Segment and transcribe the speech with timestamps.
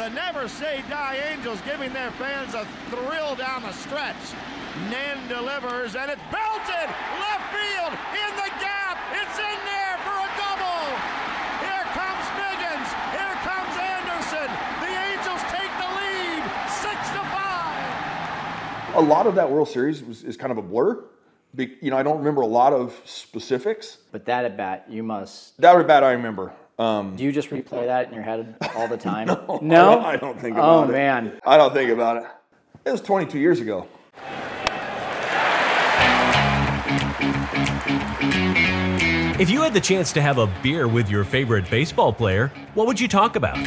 [0.00, 4.16] The Never Say Die Angels giving their fans a thrill down the stretch.
[4.88, 6.88] Nen delivers, and it's belted
[7.20, 8.96] left field in the gap.
[9.12, 10.88] It's in there for a double.
[11.60, 12.88] Here comes Figgins.
[13.12, 14.48] Here comes Anderson.
[14.80, 16.48] The Angels take the lead,
[16.80, 18.94] six to five.
[18.96, 21.04] A lot of that World Series was, is kind of a blur.
[21.54, 23.98] Be, you know, I don't remember a lot of specifics.
[24.12, 25.60] But that at bat, you must.
[25.60, 26.54] That at bat, I remember.
[26.80, 29.26] Um, Do you just replay that in your head all the time?
[29.26, 29.90] no, no?
[29.90, 30.88] I don't, I don't think about oh, it.
[30.88, 31.38] Oh man.
[31.46, 32.24] I don't think about it.
[32.86, 33.86] It was 22 years ago.
[39.38, 42.86] If you had the chance to have a beer with your favorite baseball player, what
[42.86, 43.58] would you talk about?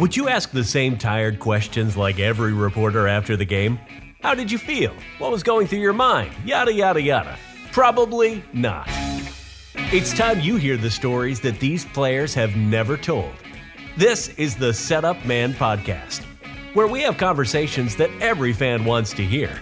[0.00, 3.78] Would you ask the same tired questions like every reporter after the game?
[4.22, 4.92] How did you feel?
[5.18, 6.32] What was going through your mind?
[6.44, 7.36] Yada, yada, yada.
[7.72, 8.88] Probably not.
[9.94, 13.32] It's time you hear the stories that these players have never told.
[13.96, 16.24] This is the Setup Man Podcast,
[16.74, 19.56] where we have conversations that every fan wants to hear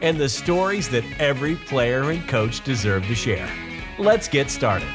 [0.00, 3.48] and the stories that every player and coach deserve to share.
[3.96, 4.88] Let's get started.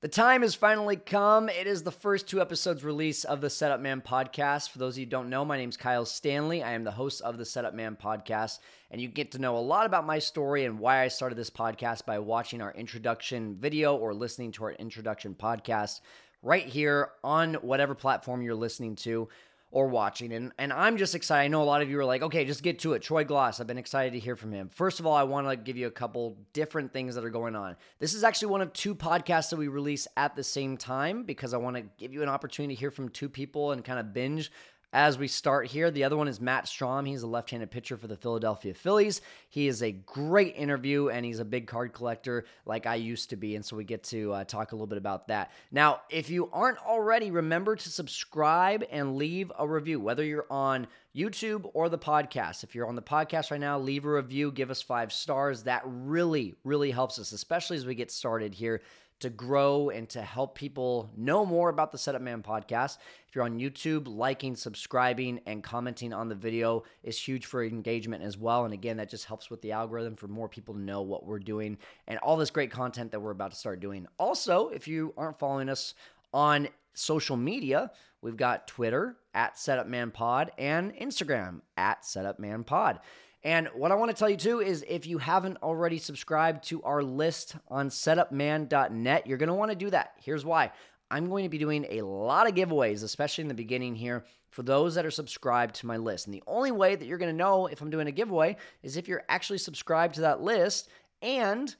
[0.00, 1.48] The time has finally come.
[1.48, 4.70] It is the first two episodes release of the Setup Man podcast.
[4.70, 6.62] For those of you who don't know, my name is Kyle Stanley.
[6.62, 8.60] I am the host of the Setup Man podcast,
[8.92, 11.50] and you get to know a lot about my story and why I started this
[11.50, 15.98] podcast by watching our introduction video or listening to our introduction podcast
[16.44, 19.28] right here on whatever platform you're listening to
[19.70, 20.32] or watching.
[20.32, 21.44] And and I'm just excited.
[21.44, 23.02] I know a lot of you are like, okay, just get to it.
[23.02, 24.68] Troy Glaus, I've been excited to hear from him.
[24.68, 27.54] First of all, I want to give you a couple different things that are going
[27.54, 27.76] on.
[27.98, 31.52] This is actually one of two podcasts that we release at the same time because
[31.52, 34.12] I want to give you an opportunity to hear from two people and kind of
[34.12, 34.50] binge
[34.92, 35.90] as we start here.
[35.90, 37.06] The other one is Matt Strahm.
[37.06, 39.20] He's a left handed pitcher for the Philadelphia Phillies.
[39.48, 43.36] He is a great interview and he's a big card collector like I used to
[43.36, 43.56] be.
[43.56, 45.52] And so we get to uh, talk a little bit about that.
[45.70, 50.86] Now, if you aren't already, remember to subscribe and leave a review, whether you're on
[51.14, 52.64] YouTube or the podcast.
[52.64, 55.64] If you're on the podcast right now, leave a review, give us five stars.
[55.64, 58.80] That really, really helps us, especially as we get started here
[59.20, 62.98] to grow and to help people know more about the Setup Man podcast.
[63.28, 68.22] If you're on YouTube, liking, subscribing, and commenting on the video is huge for engagement
[68.22, 68.64] as well.
[68.64, 71.38] And again, that just helps with the algorithm for more people to know what we're
[71.38, 74.06] doing and all this great content that we're about to start doing.
[74.18, 75.94] Also, if you aren't following us
[76.32, 77.90] on social media,
[78.22, 82.98] we've got Twitter at Setup Man Pod and Instagram at SetupManPod.
[83.44, 86.82] And what I want to tell you too is if you haven't already subscribed to
[86.82, 90.14] our list on setupman.net, you're going to want to do that.
[90.20, 90.72] Here's why.
[91.10, 94.62] I'm going to be doing a lot of giveaways, especially in the beginning here, for
[94.62, 96.26] those that are subscribed to my list.
[96.26, 98.96] And the only way that you're going to know if I'm doing a giveaway is
[98.96, 100.88] if you're actually subscribed to that list
[101.22, 101.74] and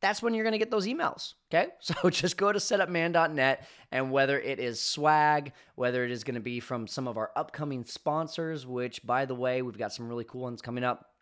[0.00, 1.34] that's when you're going to get those emails.
[1.52, 1.68] Okay.
[1.80, 6.40] So just go to setupman.net and whether it is swag, whether it is going to
[6.40, 10.24] be from some of our upcoming sponsors, which by the way, we've got some really
[10.24, 11.12] cool ones coming up.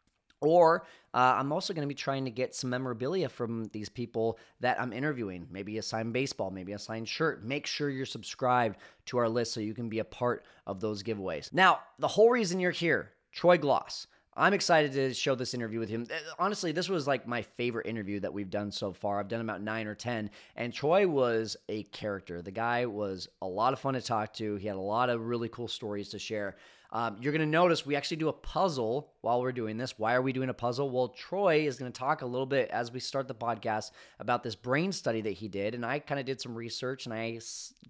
[0.41, 4.39] Or uh, I'm also going to be trying to get some memorabilia from these people
[4.61, 5.47] that I'm interviewing.
[5.51, 7.43] Maybe a signed baseball, maybe a signed shirt.
[7.43, 8.77] Make sure you're subscribed
[9.07, 11.53] to our list so you can be a part of those giveaways.
[11.55, 14.07] Now, the whole reason you're here, Troy Glaus.
[14.39, 16.07] I'm excited to show this interview with him.
[16.39, 19.19] Honestly, this was like my favorite interview that we've done so far.
[19.19, 22.43] I've done about nine or 10, and Troy was a character.
[22.43, 24.57] The guy was a lot of fun to talk to.
[24.57, 26.57] He had a lot of really cool stories to share.
[26.93, 29.99] Um, you're going to notice we actually do a puzzle while we're doing this.
[29.99, 30.91] Why are we doing a puzzle?
[30.91, 34.43] Well, Troy is going to talk a little bit as we start the podcast about
[34.43, 35.75] this brain study that he did.
[35.75, 37.41] And I kind of did some research and I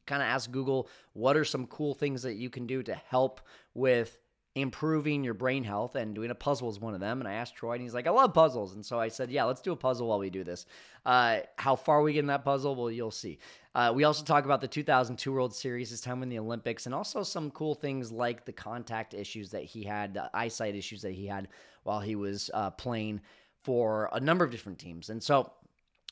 [0.07, 3.41] kind of asked Google, what are some cool things that you can do to help
[3.75, 4.19] with
[4.57, 7.21] improving your brain health and doing a puzzle is one of them.
[7.21, 8.75] And I asked Troy, and he's like, I love puzzles.
[8.75, 10.65] And so I said, Yeah, let's do a puzzle while we do this.
[11.05, 12.75] Uh, how far we get in that puzzle?
[12.75, 13.39] Well, you'll see.
[13.75, 16.95] Uh, we also talk about the 2002 World Series, his time in the Olympics, and
[16.95, 21.13] also some cool things like the contact issues that he had, the eyesight issues that
[21.13, 21.49] he had
[21.85, 23.21] while he was uh, playing
[23.63, 25.11] for a number of different teams.
[25.11, 25.53] And so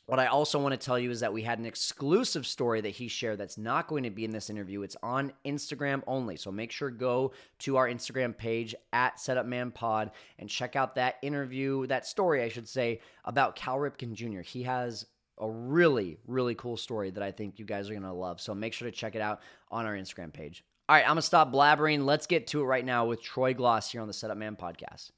[0.06, 2.90] what I also want to tell you is that we had an exclusive story that
[2.90, 4.82] he shared that's not going to be in this interview.
[4.82, 6.36] It's on Instagram only.
[6.36, 11.86] So make sure go to our Instagram page at SetupManPod and check out that interview,
[11.86, 14.40] that story, I should say, about Cal Ripken Jr.
[14.40, 15.06] He has
[15.38, 18.40] a really, really cool story that I think you guys are going to love.
[18.40, 19.40] So make sure to check it out
[19.70, 20.64] on our Instagram page.
[20.86, 22.04] All right, I'm going to stop blabbering.
[22.04, 25.12] Let's get to it right now with Troy Glaus here on the Setup Man podcast.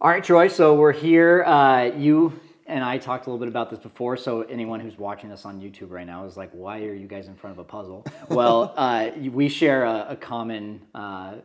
[0.00, 0.46] All right, Troy.
[0.46, 1.42] So we're here.
[1.42, 2.38] Uh, you
[2.68, 5.60] and I talked a little bit about this before, so anyone who's watching us on
[5.60, 8.74] YouTube right now is like, "Why are you guys in front of a puzzle?" well,
[8.76, 11.36] uh, we share a, a common uh,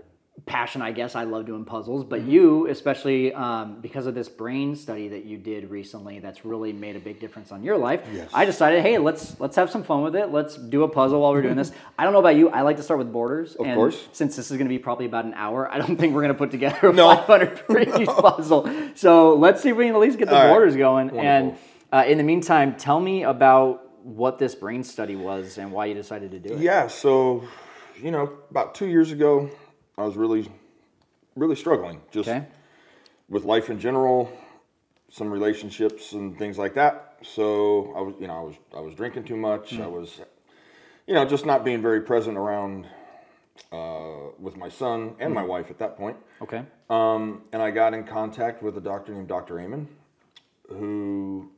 [0.45, 1.15] passion, I guess.
[1.15, 5.37] I love doing puzzles, but you, especially um, because of this brain study that you
[5.37, 8.01] did recently, that's really made a big difference on your life.
[8.11, 8.29] Yes.
[8.33, 10.31] I decided, hey, let's let's have some fun with it.
[10.31, 11.71] Let's do a puzzle while we're doing this.
[11.97, 12.49] I don't know about you.
[12.49, 13.55] I like to start with borders.
[13.55, 14.07] Of and course.
[14.11, 16.33] Since this is going to be probably about an hour, I don't think we're going
[16.33, 17.15] to put together a No.
[17.15, 18.69] 500 page puzzle.
[18.95, 20.49] So let's see if we can at least get the All right.
[20.49, 21.11] borders going.
[21.17, 21.57] And
[21.91, 25.93] uh, in the meantime, tell me about what this brain study was and why you
[25.93, 26.59] decided to do it.
[26.59, 27.43] Yeah, so
[28.01, 29.49] you know, about two years ago,
[29.97, 30.49] I was really,
[31.35, 32.45] really struggling just Okay.
[33.29, 34.31] with life in general,
[35.09, 37.17] some relationships and things like that.
[37.21, 39.75] So I was, you know, I was, I was drinking too much.
[39.75, 39.81] Hmm.
[39.83, 40.19] I was,
[41.07, 42.87] you know, just not being very present around
[43.71, 45.35] uh, with my son and Hmm.
[45.35, 46.17] my wife at that point.
[46.41, 46.63] Okay.
[46.89, 49.59] Um, and I got in contact with a doctor named Dr.
[49.59, 49.87] Amen,
[50.69, 51.49] who,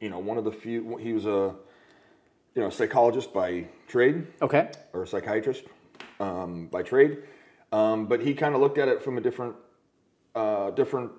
[0.00, 0.96] you know, one of the few.
[0.98, 1.54] He was a,
[2.54, 4.70] you know, psychologist by trade Okay.
[4.92, 5.64] or a psychiatrist
[6.20, 7.18] um, by trade,
[7.72, 9.54] um, but he kind of looked at it from a different,
[10.34, 11.12] uh, different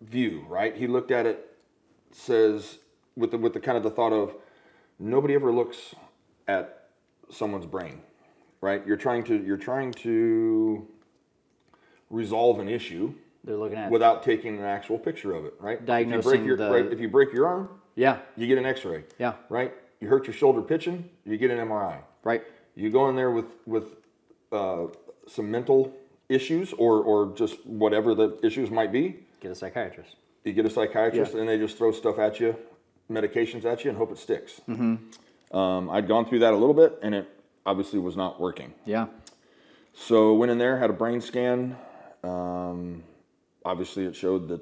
[0.00, 0.76] view, right?
[0.76, 1.48] He looked at it
[2.10, 2.78] says
[3.16, 4.34] with the with the kind of the thought of
[4.98, 5.94] nobody ever looks
[6.48, 6.88] at
[7.30, 8.00] someone's brain,
[8.60, 8.86] right?
[8.86, 10.86] You're trying to you're trying to
[12.10, 13.14] resolve an issue
[13.44, 15.84] They're looking at without taking an actual picture of it, right?
[15.84, 18.58] Diagnosing if you break your, the- right, if you break your arm, yeah, you get
[18.58, 19.04] an X-ray.
[19.18, 19.34] Yeah.
[19.48, 19.72] Right.
[20.00, 21.98] You hurt your shoulder pitching, you get an MRI.
[22.24, 22.42] right.
[22.74, 23.96] You go in there with with
[24.50, 24.86] uh,
[25.26, 25.92] some mental
[26.28, 29.16] issues or or just whatever the issues might be.
[29.40, 30.16] Get a psychiatrist.
[30.44, 31.40] You get a psychiatrist, Yeah.
[31.40, 32.56] and they just throw stuff at you,
[33.10, 34.60] medications at you, and hope it sticks.
[34.68, 35.56] Mm-hmm.
[35.56, 37.28] Um, I'd gone through that a little bit, and it
[37.66, 38.72] obviously was not working.
[38.84, 39.06] Yeah.
[39.94, 41.76] So went in there, had a brain scan.
[42.24, 43.02] Um,
[43.64, 44.60] obviously, it showed that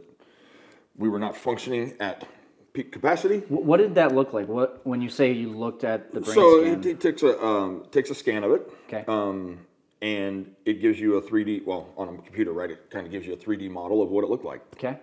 [0.97, 2.27] we were not functioning at
[2.73, 3.39] peak capacity.
[3.49, 4.49] What did that look like?
[4.49, 6.81] What when you say you looked at the brain so scan?
[6.81, 8.71] it, it takes a um, takes a scan of it.
[8.89, 9.05] Okay.
[9.09, 9.61] Um,
[10.03, 11.65] and it gives you a 3D.
[11.67, 12.71] Well, on a computer, right?
[12.71, 14.63] It kind of gives you a 3D model of what it looked like.
[14.75, 14.99] okay.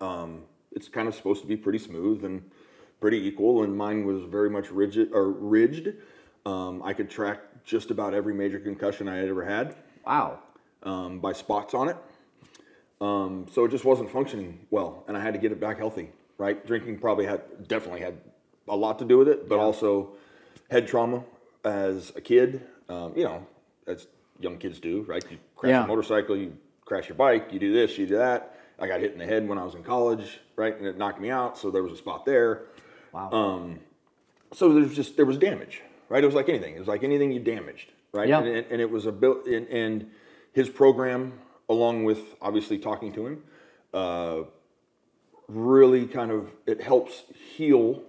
[0.00, 0.42] Um,
[0.72, 2.48] it's kind of supposed to be pretty smooth and
[3.00, 5.92] pretty equal, and mine was very much rigid or ridged.
[6.46, 10.38] Um, I could track just about every major concussion I had ever had Wow.
[10.82, 11.96] um, by spots on it.
[13.00, 16.10] Um, so it just wasn't functioning well, and I had to get it back healthy.
[16.36, 18.18] Right, drinking probably had definitely had
[18.68, 20.10] a lot to do with it, but also
[20.70, 21.24] head trauma
[21.64, 22.62] as a kid.
[22.88, 23.44] Um, you know,
[23.88, 24.06] as
[24.40, 25.24] young kids do, right?
[25.30, 25.84] You crash Yeah.
[25.84, 28.54] a motorcycle, you crash your bike, you do this, you do that.
[28.78, 31.20] I got hit in the head when I was in college, right, and it knocked
[31.20, 31.58] me out.
[31.58, 32.66] So there was a spot there.
[33.12, 33.30] Wow.
[33.32, 33.80] Um,
[34.52, 36.22] so there's just there was damage, right?
[36.22, 36.76] It was like anything.
[36.76, 38.28] It was like anything you damaged, right?
[38.28, 38.38] Yeah.
[38.38, 40.10] And, and, and it was a built and, and
[40.52, 41.32] his program,
[41.68, 43.42] along with obviously talking to him,
[43.92, 44.42] uh,
[45.48, 47.24] really kind of it helps
[47.56, 48.02] heal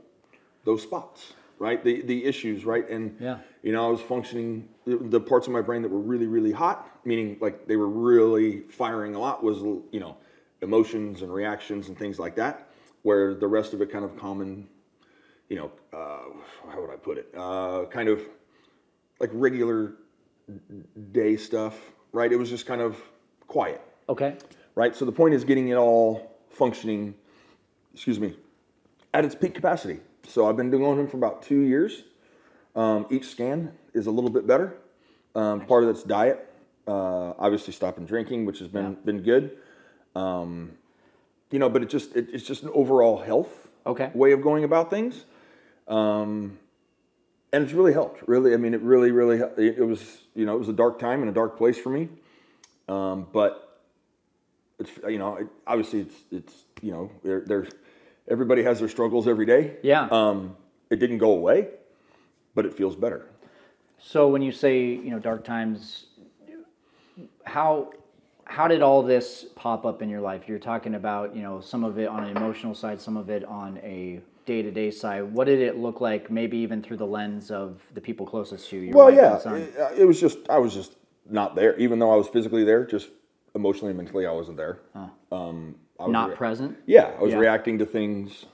[0.66, 1.84] those spots, right?
[1.84, 2.90] The the issues, right?
[2.90, 3.40] And Yeah.
[3.62, 6.52] you know, I was functioning the, the parts of my brain that were really really
[6.52, 9.60] hot, meaning like they were really firing a lot, was
[9.92, 10.18] you know
[10.62, 12.70] emotions and reactions and things like that,
[13.04, 14.68] where the rest of it kind of common
[15.50, 17.34] you know, uh, how would I put it?
[17.36, 18.22] Uh, kind of
[19.20, 19.96] like regular
[21.12, 21.76] day stuff,
[22.12, 22.32] right?
[22.32, 23.02] It was just kind of
[23.48, 24.38] quiet, okay.
[24.76, 24.96] right?
[24.96, 27.16] So the point is getting it all functioning,
[27.94, 28.36] excuse me,
[29.14, 30.00] at its peak capacity.
[30.30, 32.04] So I've been doing them for about two years.
[32.76, 34.78] Um, each scan is a little bit better.
[35.36, 36.48] Um, part of it's diet,
[36.88, 39.58] uh, obviously stopping drinking, which has been been good.
[40.16, 40.72] Um,
[41.52, 44.12] you know, but it just it, it's just an overall health Okay.
[44.14, 45.26] way of going about things.
[45.88, 46.60] Um,
[47.52, 48.28] and it's really helped.
[48.28, 51.00] Really, I mean, it really, really, it, it was, you know, it was a dark
[51.00, 52.10] time and a dark place for me.
[52.88, 53.82] Um, but
[54.80, 57.70] it's, you know, it, obviously it's, it's, you know, there, there's,
[58.30, 59.78] everybody has their struggles every day.
[59.84, 60.08] Yeah.
[60.12, 60.56] Um,
[60.90, 61.68] it didn't go away,
[62.56, 63.26] but it feels better.
[64.00, 66.06] So when you say you know dark times,
[67.44, 67.92] how
[68.46, 70.48] how did all this pop up in your life?
[70.48, 73.44] You're talking about you know some of it on an emotional side, some of it
[73.46, 75.22] on a day to day side.
[75.32, 76.32] What did it look like?
[76.32, 78.94] Maybe even through the lens of the people closest to you.
[78.94, 80.96] Well, yeah, it, uh, it was just, I was just
[81.30, 83.10] not there, even though I was physically there, just
[83.54, 84.80] emotionally and mentally, I wasn't there.
[84.96, 85.76] Um, I was
[86.08, 86.78] not rea- present.
[86.86, 87.40] Yeah, I was Yeah.
[87.40, 88.46] reacting to things.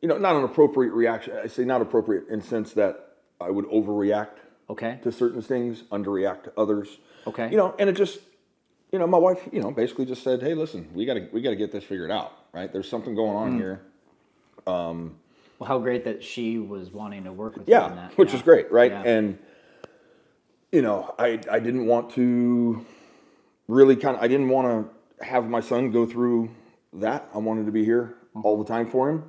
[0.00, 1.34] You know, not an appropriate reaction.
[1.42, 4.98] I say not appropriate in sense that I would overreact Okay.
[5.02, 6.98] to certain things, underreact to others.
[7.26, 7.50] Okay.
[7.50, 8.20] You know, and it just,
[8.90, 11.40] you know, my wife, you know, basically just said, "Hey, listen, we got to we
[11.40, 12.72] got to get this figured out, right?
[12.72, 13.80] There's something going on here."
[14.66, 15.16] Um.
[15.58, 18.18] Well, how great that she was wanting to work with you on Yeah, that.
[18.18, 18.36] which yeah.
[18.36, 18.90] is great, right?
[18.90, 19.02] Yeah.
[19.04, 19.38] And
[20.72, 22.84] you know, I I didn't want to
[23.68, 24.90] really kind of I didn't want to
[25.22, 26.50] have my son go through
[26.94, 27.28] that.
[27.34, 29.24] I wanted to be here all the time for him.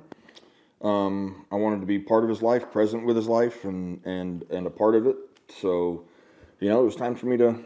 [0.82, 4.44] Um, I wanted to be part of his life, present with his life, and and
[4.50, 5.16] and a part of it.
[5.60, 6.04] So,
[6.60, 7.56] you know, it was time for me to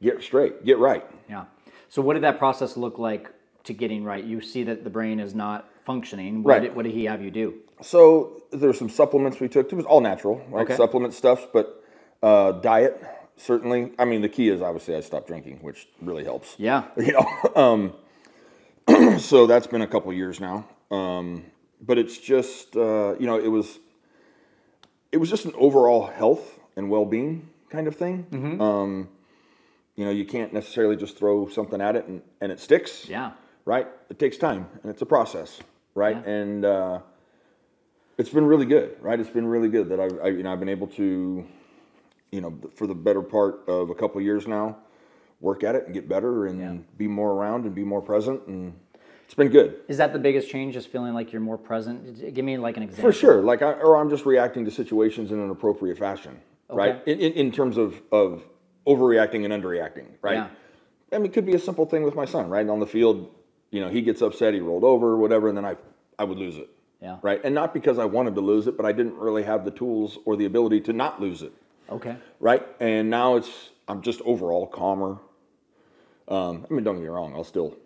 [0.00, 1.04] get straight, get right.
[1.28, 1.44] Yeah.
[1.88, 3.30] So what did that process look like
[3.64, 4.24] to getting right?
[4.24, 6.42] You see that the brain is not functioning.
[6.42, 6.62] What, Right.
[6.62, 7.54] did, what did he have you do?
[7.82, 9.70] So there's some supplements we took.
[9.72, 10.62] It was all natural, right?
[10.64, 10.76] Okay.
[10.76, 11.82] Supplement stuff, but
[12.22, 13.02] uh, diet
[13.36, 13.92] certainly.
[13.98, 16.54] I mean, the key is obviously I stopped drinking, which really helps.
[16.58, 16.84] Yeah.
[16.96, 17.52] You know,
[18.88, 20.66] um, so that's been a couple years now.
[20.90, 21.44] Um,
[21.80, 23.78] but it's just uh, you know it was
[25.12, 28.26] it was just an overall health and well-being kind of thing.
[28.30, 28.60] Mm-hmm.
[28.60, 29.08] Um,
[29.96, 33.32] you know, you can't necessarily just throw something at it and, and it sticks Yeah.
[33.64, 33.88] right?
[34.10, 35.58] It takes time and it's a process,
[35.94, 36.16] right?
[36.16, 36.30] Yeah.
[36.30, 36.98] And uh,
[38.18, 39.18] it's been really good, right?
[39.18, 41.46] It's been really good that I've, I, you know, I've been able to,
[42.32, 44.76] you know, for the better part of a couple of years now,
[45.40, 46.76] work at it and get better and Yeah.
[46.96, 48.74] be more around and be more present, and
[49.24, 50.74] it's been good Is that the biggest change?
[50.74, 52.34] Just feeling like you're more present?
[52.34, 53.10] Give me like an example.
[53.10, 53.42] for sure.
[53.42, 56.40] Like, I, or I'm just reacting to situations in an appropriate fashion,
[56.70, 57.02] right?
[57.06, 58.44] In, in, in terms of of
[58.86, 60.34] overreacting and underreacting, right?
[60.34, 60.48] Yeah.
[61.12, 62.68] I mean, it could be a simple thing with my son, right?
[62.68, 63.32] On the field,
[63.70, 65.76] you know, he gets upset, he rolled over, whatever, and then I,
[66.18, 66.68] I would lose it.
[67.00, 67.18] Yeah.
[67.22, 67.40] Right.
[67.44, 70.18] And not because I wanted to lose it, but I didn't really have the tools
[70.24, 71.52] or the ability to not lose it.
[71.90, 72.16] Okay.
[72.40, 72.66] Right.
[72.80, 75.18] And now it's, I'm just overall calmer.
[76.28, 77.76] Um, I mean, don't get me wrong, I'll still,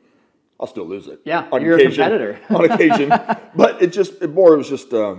[0.58, 1.20] I'll still lose it.
[1.24, 2.38] Yeah, you're a competitor.
[2.50, 3.10] on occasion.
[3.54, 5.16] But it just, it more, it was just, uh,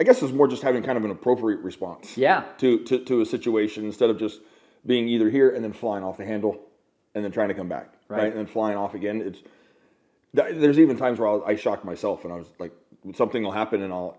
[0.00, 2.44] I guess it was more just having kind of an appropriate response Yeah.
[2.58, 4.40] to, to, to a situation instead of just
[4.84, 6.58] being either here and then flying off the handle
[7.14, 8.18] and then trying to come back, right?
[8.18, 8.26] Right.
[8.28, 9.20] And then flying off again.
[9.20, 9.40] It's
[10.34, 12.72] th- there's even times where I'll, I shock myself and I was like,
[13.14, 14.16] something will happen and I'll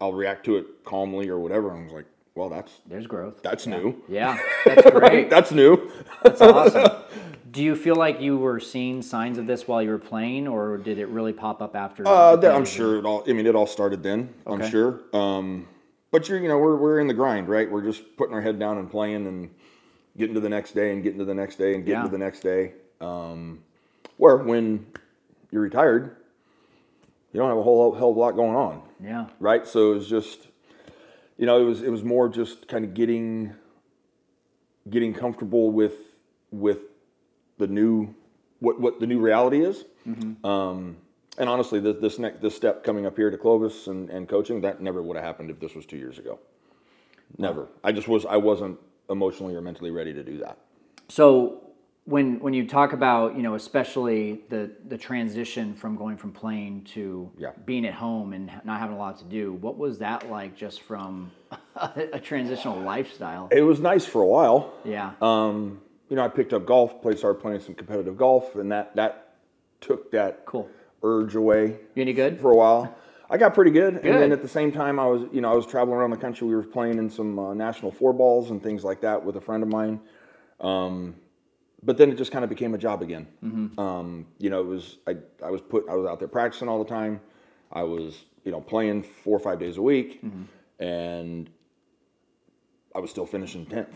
[0.00, 1.70] I'll react to it calmly or whatever.
[1.70, 3.42] And I was like, well, that's There's growth.
[3.42, 4.02] that's new.
[4.08, 4.38] Yeah.
[4.64, 5.30] That's great.
[5.34, 5.90] That's new.
[6.22, 7.02] That's awesome.
[7.50, 10.76] Do you feel like you were seeing signs of this while you were playing, or
[10.78, 12.06] did it really pop up after?
[12.06, 13.24] Uh, I'm sure it all.
[13.28, 14.32] I mean, it all started then.
[14.46, 15.00] I'm sure.
[15.12, 15.66] Um,
[16.12, 17.68] but you're, you know, we're we're in the grind, right?
[17.68, 19.50] We're just putting our head down and playing and
[20.16, 22.04] getting to the next day and getting to the next day and getting Yeah.
[22.04, 22.74] to the next day.
[23.00, 23.64] Um,
[24.18, 24.86] where when
[25.50, 26.16] you're retired,
[27.32, 29.26] you don't have a whole hell of a lot going on, Yeah.
[29.40, 29.66] right?
[29.66, 30.48] So it's just,
[31.40, 33.54] you know, it was it was more just kind of getting
[34.90, 35.94] getting comfortable with
[36.50, 36.80] with
[37.56, 38.14] the new
[38.58, 39.86] what what the new reality is.
[40.44, 40.98] Um,
[41.38, 44.60] and honestly, this this next this step coming up here to Clovis and, and coaching
[44.60, 46.38] that never would have happened if this was two years ago.
[47.38, 47.68] Never.
[47.82, 48.78] I just was I wasn't
[49.08, 50.58] emotionally or mentally ready to do that.
[51.08, 51.69] So
[52.04, 56.82] when when you talk about you know especially the the transition from going from playing
[56.94, 57.50] to Yeah.
[57.66, 60.82] being at home and not having a lot to do, what was that like just
[60.82, 61.30] from
[61.76, 63.48] a transitional lifestyle?
[63.50, 64.72] It was nice for a while.
[64.84, 65.12] Yeah.
[65.20, 68.96] Um, you know, I picked up golf, played started playing some competitive golf, and that
[68.96, 69.34] that
[69.80, 70.68] took that Cool.
[71.02, 71.76] urge away.
[71.94, 72.40] You any good?
[72.40, 72.94] for a while.
[73.32, 75.54] I got pretty good, and then at the same time, I was you know I
[75.54, 76.48] was traveling around the country.
[76.48, 79.40] We were playing in some uh, national four balls and things like that with a
[79.40, 80.00] friend of mine.
[80.60, 81.14] Um,
[81.82, 83.26] but then it just kind of became a job again.
[83.78, 86.82] Um, you know, it was I I was put I was out there practicing all
[86.82, 87.20] the time.
[87.72, 90.22] I was you know playing four or five days a week,
[90.78, 91.48] and
[92.94, 93.88] I was still finishing tenth.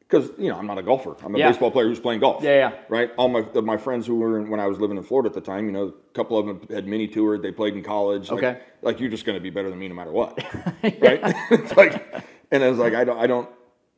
[0.00, 1.14] Because you know I'm not a golfer.
[1.22, 1.50] I'm a Yeah.
[1.50, 2.42] baseball player who's playing golf.
[2.42, 2.72] Yeah, yeah.
[2.88, 3.10] Right.
[3.18, 5.42] All my my friends who were in, when I was living in Florida at the
[5.42, 7.42] time, you know, a couple of them had mini toured.
[7.42, 8.30] They played in college.
[8.30, 8.60] Like- Okay.
[8.80, 10.38] Like, you're just going to be better than me no matter what,
[10.84, 11.20] right?
[11.50, 13.48] it's like, and I was like, I don't I don't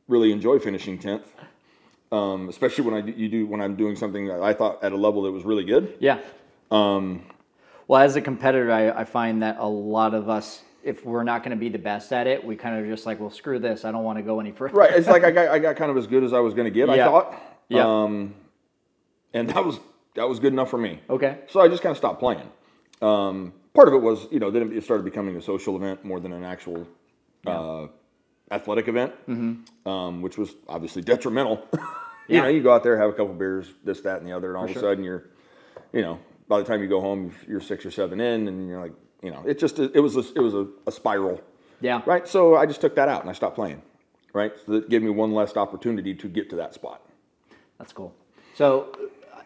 [0.09, 1.27] really enjoy finishing tenth,
[2.11, 4.91] um, especially when I do- you do when I'm doing something that I thought at
[4.91, 5.95] a level that was really good.
[5.99, 6.19] Yeah.
[6.69, 7.23] Um,
[7.87, 11.43] well, as a competitor, I, I find that a lot of us, if we're not
[11.43, 13.85] going to be the best at it, we kind of just like, well, screw this.
[13.85, 14.73] I don't want to go any further.
[14.75, 14.93] Right.
[14.93, 16.71] It's like I got I got kind of as good as I was going to
[16.71, 16.89] get.
[16.89, 17.41] I thought.
[17.69, 17.85] Yeah.
[17.85, 18.35] Um,
[19.33, 19.79] and that was
[20.15, 20.99] that was good enough for me.
[21.09, 21.39] Okay.
[21.47, 22.49] So I just kind of stopped playing.
[23.01, 26.19] Um, part of it was, you know, then it started becoming a social event more
[26.19, 26.87] than an actual
[27.47, 27.87] uh,
[28.51, 29.13] athletic event,
[29.85, 31.65] um, which was obviously detrimental.
[32.31, 32.43] you Yeah.
[32.43, 34.57] know, you go out there, have a couple beers, this, that, and the other, and
[34.57, 35.25] all of a sudden you're,
[35.93, 38.81] you know, by the time you go home, you're six or seven in, and you're
[38.81, 41.41] like, you know, it just it was a, it was a, a spiral,
[41.81, 42.01] Yeah.
[42.05, 42.27] right?
[42.27, 43.81] So I just took that out and I stopped playing,
[44.33, 44.51] right?
[44.65, 47.01] So that gave me one less opportunity to get to that spot.
[47.77, 48.13] That's cool.
[48.55, 48.95] So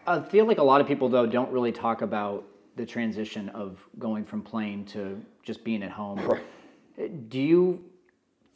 [0.06, 2.44] I feel like a lot of people though don't really talk about
[2.76, 6.18] the transition of going from playing to just being at home.
[6.20, 7.28] Right.
[7.30, 7.84] Do you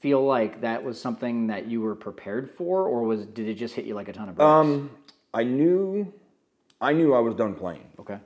[0.01, 3.75] feel like that was something that you were prepared for, or was did it just
[3.75, 4.47] hit you like a ton of bricks?
[4.49, 4.91] Um,
[5.33, 6.13] I knew,
[6.81, 7.87] I knew I was done playing.
[8.01, 8.19] okay.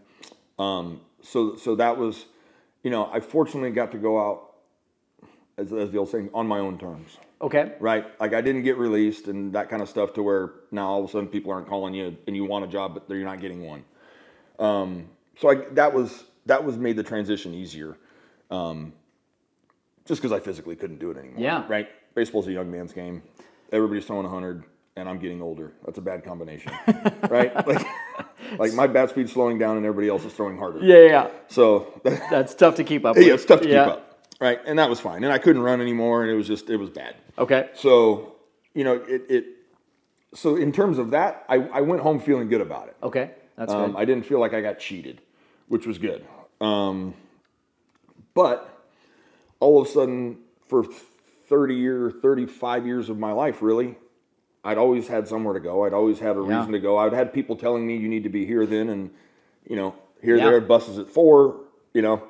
[0.58, 2.26] Um, so so that was,
[2.82, 4.52] you know, I fortunately got to go out,
[5.58, 7.72] as, as the old saying, on my own terms, Okay.
[7.80, 8.06] right?
[8.20, 11.10] Like I didn't get released and that kind of stuff to where now all of
[11.10, 13.62] a sudden people aren't calling you and you want a job, but you're not getting
[13.66, 13.84] one.
[14.58, 15.08] Um,
[15.40, 17.96] so I, that was that was made the transition easier,
[18.50, 18.92] um,
[20.06, 21.40] just because I physically couldn't do it anymore.
[21.40, 21.64] Yeah.
[21.68, 21.88] Right.
[22.14, 23.22] Baseball's a young man's game.
[23.72, 24.64] Everybody's throwing hundred.
[24.96, 25.72] and I'm getting older.
[25.84, 26.72] That's a bad combination,
[27.30, 27.54] right?
[27.66, 27.86] Like,
[28.58, 30.78] like my bat speed's slowing down and everybody else is throwing harder.
[30.80, 31.30] Yeah, yeah, yeah.
[31.48, 33.26] So That's tough to keep up with.
[33.26, 33.84] yeah, it's tough to Yeah.
[33.86, 34.60] keep up, right?
[34.66, 35.24] And that was fine.
[35.24, 37.16] And I couldn't run anymore, and it was just it was bad.
[37.38, 37.70] Okay.
[37.74, 38.36] So
[38.74, 39.22] you know it.
[39.28, 39.44] it
[40.34, 42.96] so in terms of that, I, I went home feeling good about it.
[43.02, 43.30] Okay.
[43.56, 44.00] That's Um, good.
[44.00, 45.20] I didn't feel like I got cheated,
[45.68, 46.24] which was good.
[46.60, 47.14] Um,
[48.34, 48.73] but
[49.60, 50.84] all of a sudden, for
[51.48, 53.96] 30 years, 35 years of my life, really,
[54.64, 55.84] I'd always had somewhere to go.
[55.84, 56.58] I'd always had a Yeah.
[56.58, 56.96] reason to go.
[56.96, 59.10] I'd had people telling me you need to be here then, and
[59.68, 60.50] you know, here, Yeah.
[60.50, 61.60] there, buses at four,
[61.92, 62.22] you know,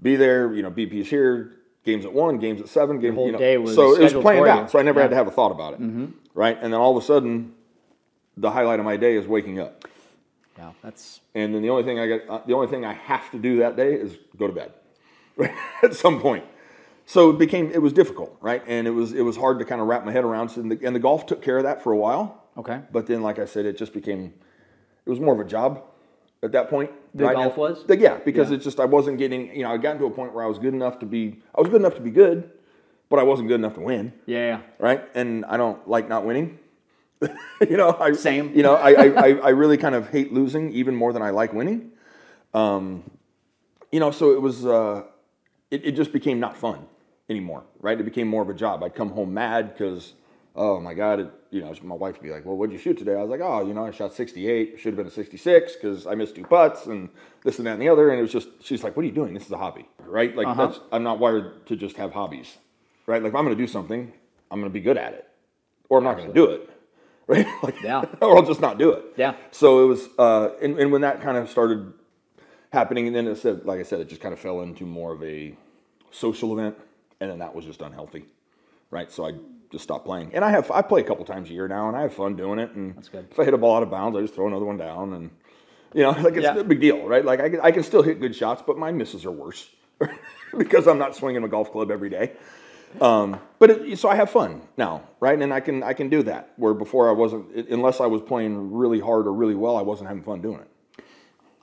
[0.00, 1.52] be there, you know, BP's here,
[1.84, 3.38] games at one, games at seven, games, whole you know.
[3.38, 4.70] day was so it was planned out.
[4.70, 5.08] So I never had Yeah.
[5.08, 5.10] Mm-hmm.
[5.12, 5.80] to have a thought about it.
[6.34, 6.56] Right.
[6.60, 7.54] And then all of a sudden,
[8.36, 9.84] the highlight of my day is waking up.
[10.56, 13.30] yeah, that's And then the only thing I got, uh, the only thing I have
[13.32, 14.72] to do that day is go to bed,
[15.36, 15.52] right?
[15.82, 16.44] At some point.
[17.12, 18.62] So it became, it was difficult, right?
[18.66, 20.48] And it was, it was hard to kind of wrap my head around.
[20.48, 22.42] So and the, and the golf took care of that for a while.
[22.56, 22.80] okay.
[22.90, 24.32] But then, like I said, it just became,
[25.04, 25.84] it was more of a job
[26.42, 26.90] at that point.
[27.14, 27.36] The right?
[27.36, 27.84] golf was?
[27.84, 28.54] The- yeah, because Yeah.
[28.56, 30.58] it's just I wasn't getting, you know, I got to a point where I was
[30.58, 32.50] good enough to be, I was good enough to be good,
[33.10, 35.02] but I wasn't good enough to win, Yeah, right?
[35.14, 36.60] And I don't like not winning.
[37.20, 38.54] you know, I Same.
[38.54, 41.28] You know, I, I I I really kind of hate losing even more than I
[41.28, 41.90] like winning.
[42.54, 43.04] Um,
[43.90, 45.02] you know, so it was, uh,
[45.70, 46.86] it, it just became not fun
[47.32, 47.98] anymore, right?
[47.98, 48.82] It became more of a job.
[48.84, 50.12] I'd come home mad because,
[50.54, 52.96] oh my God, it, you know, my wife would be like, well, what'd you shoot
[52.96, 53.14] today?
[53.14, 54.78] I was like, oh, you know, I shot 68.
[54.78, 57.08] Should have been a 66 because I missed two putts and
[57.42, 58.10] this and that and the other.
[58.10, 59.34] And it was just, she's like, what are you doing?
[59.34, 60.34] This is a hobby, right?
[60.36, 62.58] Like, that's, I'm not wired to just have hobbies,
[63.06, 63.22] right?
[63.22, 64.12] Like, if I'm going to do something,
[64.50, 65.28] I'm going to be good at it
[65.88, 66.70] or I'm not going to do it,
[67.26, 67.46] right?
[67.62, 68.04] like, Yeah.
[68.22, 69.04] or I'll just not do it.
[69.16, 69.34] Yeah.
[69.50, 71.92] So it was, uh, and, and when that kind of started
[72.72, 75.12] happening, and then it said, like I said, it just kind of fell into more
[75.12, 75.54] of a
[76.10, 76.76] social event,
[77.22, 78.24] and then that was just unhealthy,
[78.90, 79.10] right?
[79.10, 79.34] So I
[79.70, 81.96] just stopped playing, and I have I play a couple times a year now, and
[81.96, 82.72] I have fun doing it.
[82.72, 83.28] And That's good.
[83.30, 85.30] if I hit a ball out of bounds, I just throw another one down, and
[85.94, 86.54] you know, like it's Yeah.
[86.54, 87.24] no big deal, right?
[87.24, 89.70] Like I can, I can still hit good shots, but my misses are worse
[90.58, 92.32] because I'm not swinging a golf club every day.
[93.00, 95.40] Um, but it, so I have fun now, right?
[95.40, 98.72] And I can I can do that where before I wasn't, unless I was playing
[98.74, 101.04] really hard or really well, I wasn't having fun doing it.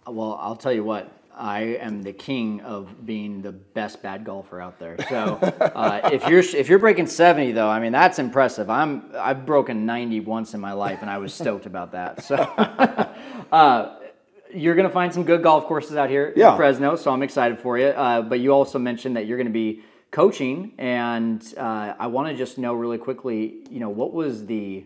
[0.07, 1.11] Well, I'll tell you what.
[1.39, 4.97] I am the king of being the best bad golfer out there.
[5.07, 8.69] So uh, if you're if you're breaking seventy though, I mean that's impressive.
[8.69, 12.23] I'm I've broken ninety once in my life, and I was stoked about that.
[12.23, 12.35] So
[13.51, 13.95] uh,
[14.53, 16.51] you're gonna find some good golf courses out here Yeah.
[16.51, 16.95] in Fresno.
[16.95, 17.87] So I'm excited for you.
[17.87, 22.35] Uh, but you also mentioned that you're gonna be coaching, and uh, I want to
[22.35, 23.59] just know really quickly.
[23.69, 24.83] You know what was the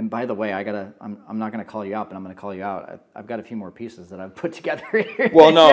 [0.00, 0.94] and by the way, I gotta.
[0.98, 2.88] I'm, I'm not gonna call you out, but I'm gonna call you out.
[2.88, 5.30] I, I've got a few more pieces that I've put together here.
[5.30, 5.68] Well, no.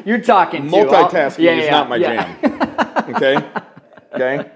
[0.06, 0.70] You're talking.
[0.70, 0.76] too.
[0.76, 2.36] Multitasking yeah, is yeah, not my yeah.
[2.40, 3.14] jam.
[3.16, 3.36] Okay,
[4.14, 4.50] okay.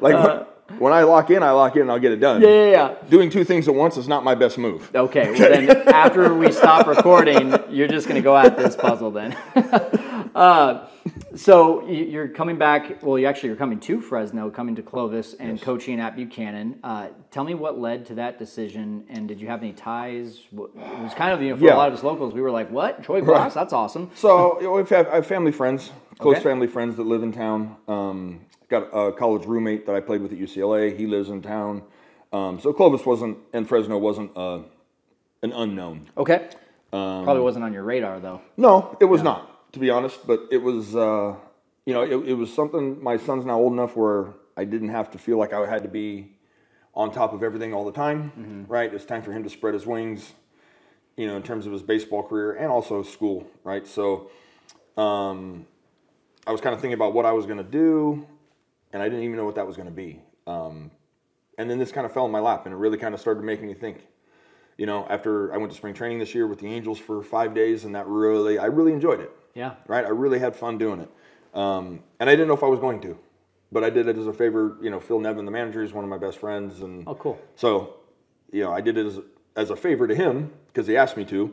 [0.00, 0.46] when,
[0.78, 2.42] when I lock in, I lock in, and I'll get it done.
[2.42, 2.94] Yeah, yeah, yeah.
[3.08, 4.90] Doing two things at once is not my best move.
[4.94, 5.30] Okay.
[5.30, 9.32] Well, then after we stop recording, you're just gonna go at this puzzle then.
[10.34, 10.86] uh,
[11.34, 13.02] so you- you're coming back.
[13.02, 16.78] Well, you actually you're coming to Fresno, coming to Clovis, and coaching at Buchanan.
[16.84, 20.40] Uh, tell me what led to that decision, and did you have any ties?
[20.52, 21.74] It was kind of you know for Yeah.
[21.74, 23.02] a lot of us locals, we were like, "What?
[23.02, 23.54] Troy Glaus?
[23.54, 26.42] That's awesome." So you know, I have family friends, close Okay.
[26.44, 27.76] family friends that live in town.
[27.86, 30.96] Um, got a college roommate that I played with at UCLA.
[30.96, 31.82] He lives in town.
[32.32, 34.60] Um, so Clovis wasn't and Fresno wasn't uh,
[35.42, 36.10] an unknown.
[36.16, 36.48] Okay.
[36.92, 38.40] Um, Probably wasn't on your radar though.
[38.56, 40.26] No, it was not, to be honest.
[40.26, 41.36] But it was, uh,
[41.84, 43.02] you know, it, it was something.
[43.02, 45.88] My son's now old enough where I didn't have to feel like I had to
[45.88, 46.32] be
[46.94, 48.66] on top of everything all the time.
[48.68, 48.92] Right?
[48.92, 50.32] It's time for him to spread his wings.
[51.16, 53.46] You know, in terms of his baseball career and also school.
[53.64, 53.86] Right?
[53.86, 54.30] So,
[54.96, 55.66] um,
[56.46, 58.26] I was kind of thinking about what I was going to do,
[58.92, 60.22] and I didn't even know what that was going to be.
[60.46, 60.90] Um,
[61.58, 63.44] and then this kind of fell in my lap, and it really kind of started
[63.44, 64.06] making me think
[64.78, 67.52] you know, after I went to spring training this year with the Angels for five
[67.52, 69.30] days, and that really, I really enjoyed it.
[69.54, 69.74] Yeah.
[69.88, 71.10] Right, I really had fun doing it,
[71.52, 73.18] um, and I didn't know if I was going to,
[73.72, 74.78] but I did it as a favor.
[74.80, 77.40] You know, Phil Nevin, the manager, is one of my best friends, and Oh, cool.
[77.56, 77.96] So,
[78.52, 79.18] you know, I did it as
[79.56, 81.52] as a favor to him because he asked me to,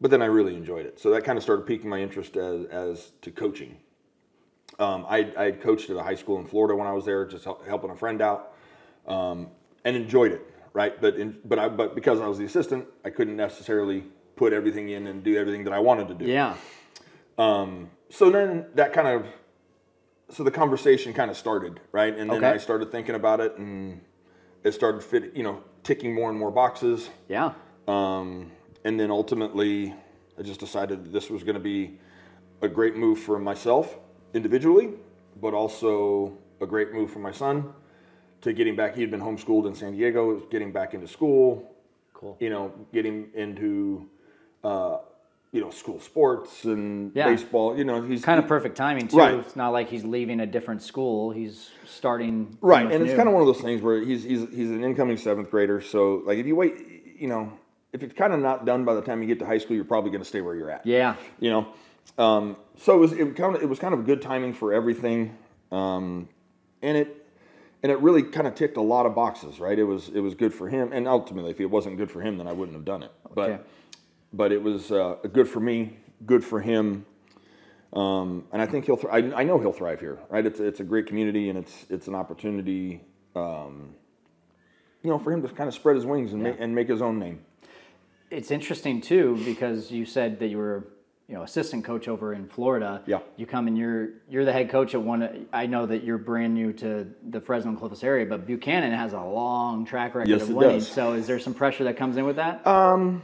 [0.00, 0.98] but then I really enjoyed it.
[0.98, 3.76] So that kind of started piquing my interest as as to coaching.
[4.78, 7.24] Um, I I had coached at a high school in Florida when I was there,
[7.26, 8.54] just help, helping a friend out,
[9.06, 9.48] um,
[9.84, 10.50] and enjoyed it.
[10.72, 14.04] Right, but in, but I but because I was the assistant, I couldn't necessarily
[14.36, 16.24] put everything in and do everything that I wanted to do.
[16.26, 16.56] Yeah.
[18.10, 19.26] So then that kind of
[20.30, 22.16] so the conversation kind of started, right?
[22.16, 22.50] And then Okay.
[22.50, 24.00] I started thinking about it, and
[24.64, 27.10] it started fit, you know, ticking more and more boxes.
[27.28, 27.52] Yeah.
[27.86, 28.52] Um,
[28.84, 29.94] and then ultimately,
[30.38, 31.98] I just decided that this was going to be
[32.62, 33.96] a great move for myself
[34.34, 34.90] individually,
[35.40, 37.72] but also a great move for my son
[38.42, 38.94] to getting back.
[38.94, 41.70] He had been homeschooled in San Diego, getting back into school.
[42.12, 42.36] Cool.
[42.40, 44.08] You know, getting into
[44.62, 44.98] uh,
[45.52, 47.26] you know school sports and Yeah.
[47.30, 47.76] baseball.
[47.76, 49.16] You know, he's Kind of perfect timing too.
[49.18, 49.34] Right.
[49.34, 51.30] It's not like he's leaving a different school.
[51.30, 54.40] He's starting Right, and much it's kind of one of those things where he's he's
[54.50, 55.80] he's an incoming seventh grader.
[55.80, 56.74] So like if you wait,
[57.18, 57.52] you know,
[57.92, 59.84] if it's kind of not done by the time you get to high school, you're
[59.84, 60.84] probably going to stay where you're at.
[60.86, 61.14] yeah.
[61.40, 61.66] You know,
[62.18, 65.36] um, so it was it kind of it was kind of good timing for everything,
[65.70, 66.28] um,
[66.82, 67.26] and it
[67.82, 69.60] and it really kind of ticked a lot of boxes.
[69.60, 72.20] Right, it was it was good for him, and ultimately, if it wasn't good for
[72.20, 73.12] him, then I wouldn't have done it.
[73.34, 73.62] But Okay.
[74.32, 77.06] but it was uh, good for me, good for him.
[77.92, 78.96] Um, and I think he'll.
[78.96, 80.44] Th- I, I know he'll thrive here, right?
[80.44, 83.02] It's it's a great community, and it's it's an opportunity,
[83.36, 83.94] um,
[85.02, 87.00] you know, for him to kind of spread his wings and make, and make his
[87.00, 87.44] own name.
[88.30, 90.88] It's interesting too because you said that you were,
[91.28, 93.02] you know, assistant coach over in Florida.
[93.06, 93.20] Yeah.
[93.36, 95.46] You come and you're you're the head coach at one.
[95.52, 99.12] I know that you're brand new to the Fresno and Clovis area, but Buchanan has
[99.14, 100.78] a long track record Yes, of it winning.
[100.78, 100.88] does.
[100.88, 102.66] So is there some pressure that comes in with that?
[102.66, 103.22] Um,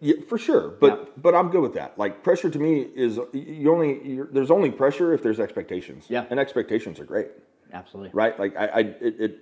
[0.00, 0.68] yeah, for sure.
[0.68, 1.08] But Yeah.
[1.16, 1.98] but I'm good with that.
[1.98, 6.06] Like pressure to me is you only you're, there's only pressure if there's expectations.
[6.08, 6.26] Yeah.
[6.30, 7.28] And expectations are great,
[7.72, 8.10] Absolutely.
[8.14, 8.38] right?
[8.38, 9.38] Like I, I it, it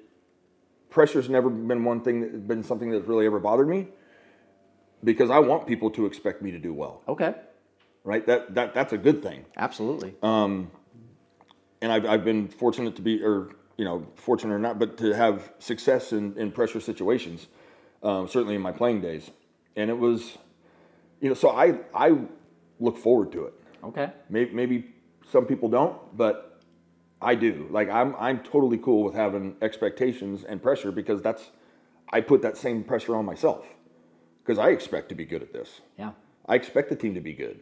[0.88, 3.88] pressure's never been one thing that been something that's really ever bothered me
[5.04, 7.34] because I want people to expect me to do well, Okay.
[8.04, 8.26] right?
[8.26, 9.44] That that that's a good thing.
[9.56, 10.14] Absolutely.
[10.22, 10.70] Um,
[11.82, 15.12] and I've, I've been fortunate to be, or you know, fortunate or not, but to
[15.12, 17.46] have success in, in pressure situations,
[18.02, 19.30] um, certainly in my playing days,
[19.76, 20.38] and it was,
[21.20, 22.16] you know, so I I
[22.80, 23.54] look forward to it.
[23.84, 24.10] okay.
[24.30, 24.94] Maybe maybe
[25.30, 26.60] some people don't, but
[27.20, 27.66] I do.
[27.70, 31.50] Like I'm I'm totally cool with having expectations and pressure because that's
[32.12, 33.66] I put that same pressure on myself
[34.46, 35.80] because I expect to be good at this.
[35.98, 36.12] Yeah.
[36.46, 37.60] I expect the team to be good.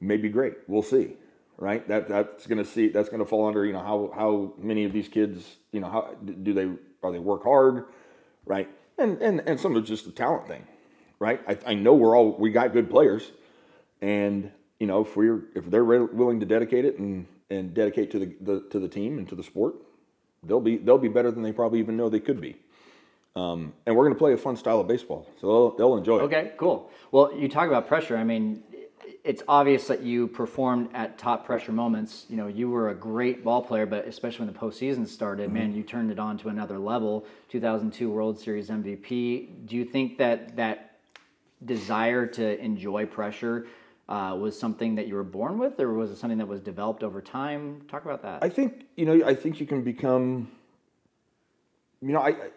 [0.00, 0.54] Maybe great.
[0.68, 1.14] We'll see.
[1.58, 1.86] Right?
[1.88, 4.84] That that's going to see that's going to fall under, you know, how how many
[4.84, 6.68] of these kids, you know, how do they
[7.02, 7.86] are they work hard,
[8.44, 8.68] right?
[8.98, 10.66] And and and some of it's just a talent thing.
[11.18, 11.40] Right?
[11.48, 13.32] I, I know we're all we got good players
[14.02, 18.18] and you know, if we're if they're willing to dedicate it and and dedicate to
[18.18, 19.76] the, the to the team and to the sport,
[20.42, 22.56] they'll be they'll be better than they probably even know they could be.
[23.36, 26.18] Um, and we're going to play a fun style of baseball, so they'll, they'll enjoy
[26.20, 26.22] it.
[26.22, 26.90] Okay, cool.
[27.12, 28.16] Well, you talk about pressure.
[28.16, 28.62] I mean,
[29.24, 32.24] it's obvious that you performed at top pressure moments.
[32.30, 35.68] You know, you were a great ball player, but especially when the postseason started, man,
[35.68, 35.76] Mm-hmm.
[35.76, 37.26] you turned it on to another level.
[37.50, 39.66] 2002 World Series MVP.
[39.66, 40.98] Do you think that that
[41.64, 43.66] desire to enjoy pressure
[44.08, 47.02] uh, was something that you were born with, or was it something that was developed
[47.02, 47.82] over time?
[47.90, 48.42] Talk about that.
[48.42, 49.26] I think you know.
[49.26, 50.50] I think you can become.
[52.00, 52.50] You know, I, I,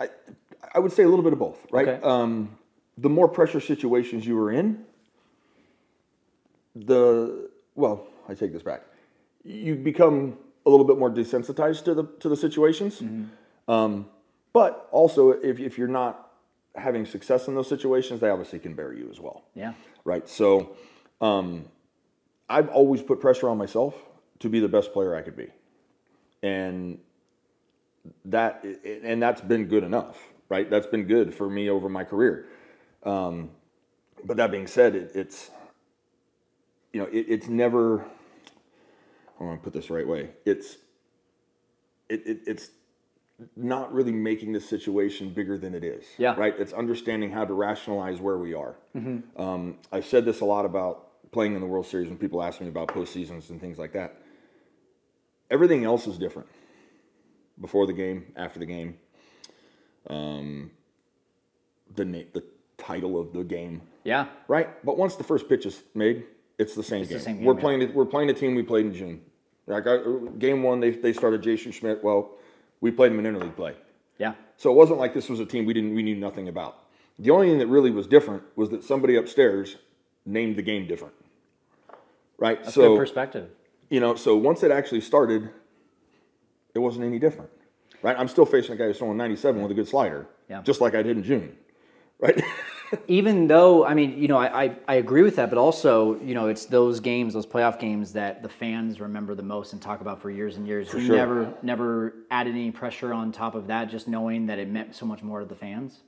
[0.00, 1.88] I would say a little bit of both, right?
[1.88, 2.02] Okay.
[2.02, 2.56] Um,
[2.96, 4.84] the more pressure situations you were in,
[6.74, 8.82] the well, I take this back.
[9.44, 13.02] You become a little bit more desensitized to the to the situations.
[13.66, 14.06] Um,
[14.52, 16.30] but also, if if you're not
[16.74, 19.72] having success in those situations, they obviously can bury you as well yeah.
[20.04, 20.28] right?
[20.28, 20.76] So
[21.20, 21.64] um,
[22.48, 23.94] I've always put pressure on myself
[24.38, 25.48] to be the best player I could be,
[26.42, 26.98] and
[28.26, 30.68] that and that's been good enough, right?
[30.68, 32.46] That's been good for me over my career.
[33.02, 33.50] Um,
[34.24, 35.50] but that being said, it, it's
[36.92, 38.04] you know it, it's never.
[39.40, 40.30] I want to put this right way.
[40.44, 40.78] It's
[42.08, 42.70] it, it it's
[43.56, 46.04] not really making the situation bigger than it is.
[46.18, 46.34] Yeah.
[46.34, 46.54] Right.
[46.58, 48.74] It's understanding how to rationalize where we are.
[49.36, 52.60] Um, I've said this a lot about playing in the World Series when people ask
[52.60, 54.20] me about postseasons and things like that.
[55.50, 56.48] Everything else is different.
[57.60, 58.98] Before the game, after the game,
[60.08, 60.70] um,
[61.96, 62.44] the na- the
[62.76, 64.26] title of the game, Yeah.
[64.46, 64.68] right?
[64.84, 66.24] But once the first pitch is made,
[66.58, 67.18] it's the same the game.
[67.20, 67.60] same game, we're yeah.
[67.60, 67.94] playing.
[67.94, 69.20] We're playing a team we played in June.
[69.66, 69.98] Like I,
[70.38, 72.02] game one, they they started Jason Schmidt.
[72.02, 72.30] Well,
[72.80, 73.74] we played them in interleague play.
[74.18, 74.34] Yeah.
[74.56, 76.84] So it wasn't like this was a team we didn't we knew nothing about.
[77.18, 79.76] The only thing that really was different was that somebody upstairs
[80.24, 81.14] named the game different.
[82.38, 82.62] Right?
[82.62, 83.50] That's so perspective.
[83.90, 85.50] you know, so once it actually started,
[86.78, 87.50] it wasn't any different.
[88.02, 88.16] Right?
[88.16, 90.28] I'm still facing a guy who's throwing 97 with a good slider.
[90.48, 90.62] Yeah.
[90.62, 91.56] Just like I did in June.
[92.20, 92.40] Right?
[93.08, 96.34] even though I mean, you know, I, I, I agree with that, but also, you
[96.34, 100.00] know, it's those games, those playoff games that the fans remember the most and talk
[100.00, 100.92] about for years and years.
[100.92, 101.16] you sure.
[101.16, 105.04] never never added any pressure on top of that, just knowing that it meant so
[105.04, 106.00] much more to the fans.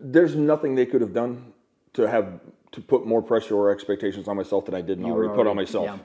[0.00, 1.52] There's nothing they could have done
[1.94, 2.40] to have
[2.72, 5.56] to put more pressure or expectations on myself that I didn't were already put on
[5.56, 5.86] myself.
[5.86, 5.98] yeah.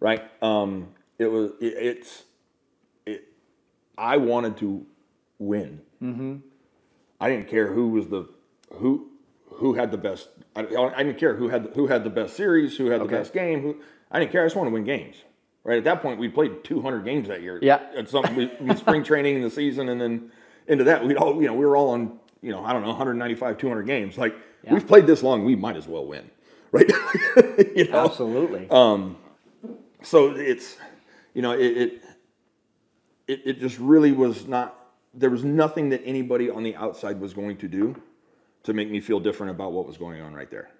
[0.00, 0.24] Right?
[0.42, 2.26] Um, it was it, it's it,
[3.98, 4.86] I wanted to
[5.38, 5.80] win.
[6.02, 6.36] Mm-hmm.
[7.20, 8.28] I didn't care who was the
[8.74, 9.08] who
[9.54, 10.28] who had the best.
[10.54, 13.04] I, I didn't care who had the, who had the best series, who had the
[13.06, 13.16] Okay.
[13.16, 13.60] best game.
[13.62, 13.76] Who
[14.10, 14.42] I didn't care.
[14.42, 15.16] I just wanted to win games.
[15.64, 17.58] Right at that point, we played 200 games that year.
[17.60, 17.80] Yeah.
[17.96, 18.24] At some
[18.76, 20.30] spring training in the season, and then
[20.68, 22.88] into that, we'd all you know we were all on you know I don't know
[22.88, 24.16] 195, 200 games.
[24.16, 24.74] Like Yeah.
[24.74, 26.30] we've played this long, we might as well win,
[26.72, 26.88] right?
[27.76, 28.04] you know.
[28.04, 28.68] Absolutely.
[30.02, 30.76] So it's
[31.34, 32.02] you know it, it
[33.28, 34.74] it it just really was not.
[35.14, 37.94] There was nothing that anybody on the outside was going to do
[38.64, 40.70] to make me feel different about what was going on right there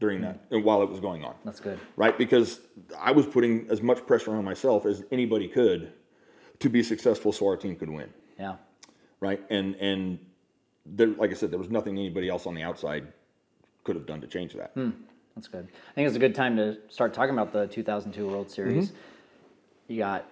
[0.00, 1.34] during that and while it was going on.
[1.44, 1.78] That's good.
[1.96, 2.16] right?
[2.18, 2.60] Because
[2.98, 5.92] I was putting as much pressure on myself as anybody could
[6.60, 8.56] to be successful, so our team could win, Yeah.
[9.20, 9.40] right?
[9.50, 10.18] And and
[10.84, 13.06] there, like I said, there was nothing anybody else on the outside
[13.84, 14.72] could have done to change that.
[15.34, 15.68] That's good.
[15.90, 18.88] I think it's a good time to start talking about the 2002 World Series.
[18.88, 19.92] Mm-hmm.
[19.92, 20.26] You got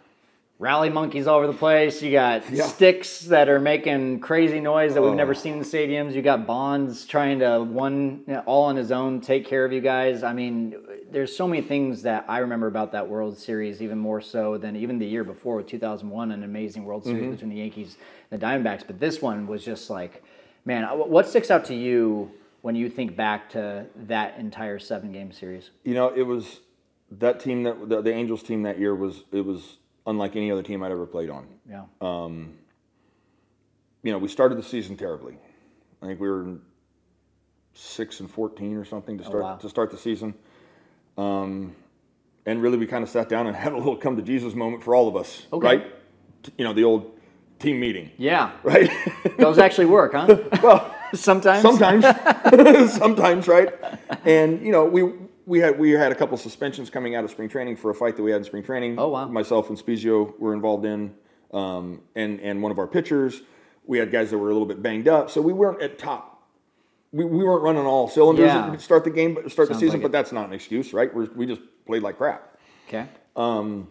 [0.58, 2.00] rally monkeys all over the place.
[2.00, 2.64] You got Yeah.
[2.64, 5.14] sticks that are making crazy noise that we've Oh.
[5.16, 6.12] never seen in stadiums.
[6.14, 10.22] You got Bonds trying to one all on his own take care of you guys.
[10.22, 10.76] I mean,
[11.10, 14.76] there's so many things that I remember about that World Series, even more so than
[14.76, 17.30] even the year before with 2001, an amazing World Series Mm-hmm.
[17.32, 17.96] between the Yankees
[18.30, 18.86] and the Diamondbacks.
[18.86, 20.22] But this one was just like,
[20.64, 22.30] man, what sticks out to you?
[22.62, 26.60] When you think back to that entire seven game series, You know, it was
[27.10, 30.62] that team that the, the Angels team that year was it was unlike any other
[30.62, 31.46] team I'd ever played on.
[31.68, 31.84] yeah,
[34.02, 35.36] You know, we started the season terribly.
[36.02, 36.58] I think we were
[37.72, 39.56] six and fourteen or something to start wow.
[39.56, 40.34] to start the season.
[41.16, 41.74] Um,
[42.46, 44.82] and really, we kind of sat down and had a little come to Jesus moment
[44.84, 45.66] for all of us, Okay.
[45.66, 45.86] right?
[46.58, 47.18] You know, the old
[47.58, 48.90] team meeting, yeah, right?
[49.38, 50.26] those actually work, huh?
[50.62, 52.04] well, Sometimes, sometimes,
[52.92, 53.72] sometimes, right?
[54.24, 55.12] And you know, we
[55.46, 58.16] we had we had a couple suspensions coming out of spring training for a fight
[58.16, 58.98] that we had in spring training.
[58.98, 59.26] Oh, wow.
[59.28, 61.14] Myself and Spiezio were involved in,
[61.52, 63.42] um, and and one of our pitchers.
[63.86, 66.30] We had guys that were a little bit banged up, so we weren't at top.
[67.12, 68.70] We, we weren't running all cylinders Yeah.
[68.72, 70.00] to start the game, start Sounds the season.
[70.00, 71.14] like but that's not an excuse, right?
[71.14, 72.56] We're, we just played like crap
[72.88, 73.88] Okay, Um,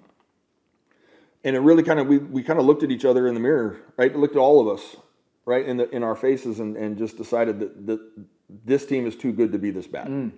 [1.44, 3.40] and it really kind of we, we kind of looked at each other in the
[3.40, 4.96] mirror right looked at all of us
[5.46, 8.00] right in the in our faces and, and just decided that, that
[8.66, 10.32] this team is too good to be this bad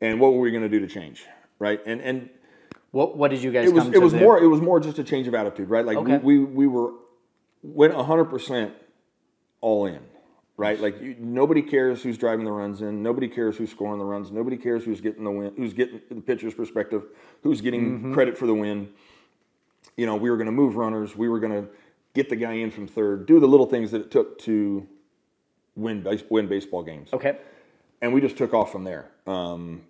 [0.00, 1.24] and what were we going to do to change
[1.58, 1.80] right?
[1.86, 2.28] And and
[2.92, 4.80] what what did you guys it was it to was the- more it was more
[4.80, 5.84] just a change of attitude right?
[5.84, 6.18] Like Okay.
[6.18, 6.92] we, we we were
[7.62, 8.72] went 100%
[9.60, 10.00] all in
[10.56, 10.80] right?
[10.80, 14.30] Like you, nobody cares who's driving the runs in nobody cares who's scoring the runs
[14.30, 17.04] nobody cares who's getting the win who's getting the pitcher's perspective
[17.42, 18.14] who's getting Mm-hmm.
[18.14, 18.88] credit for the win.
[19.96, 21.68] You know we were going to move runners we were going to
[22.14, 24.86] get the guy in from third do the little things that it took to
[25.76, 27.08] win base, win baseball games.
[27.12, 27.38] Okay,
[28.00, 29.10] and we just took off from there.
[29.26, 29.82] Um,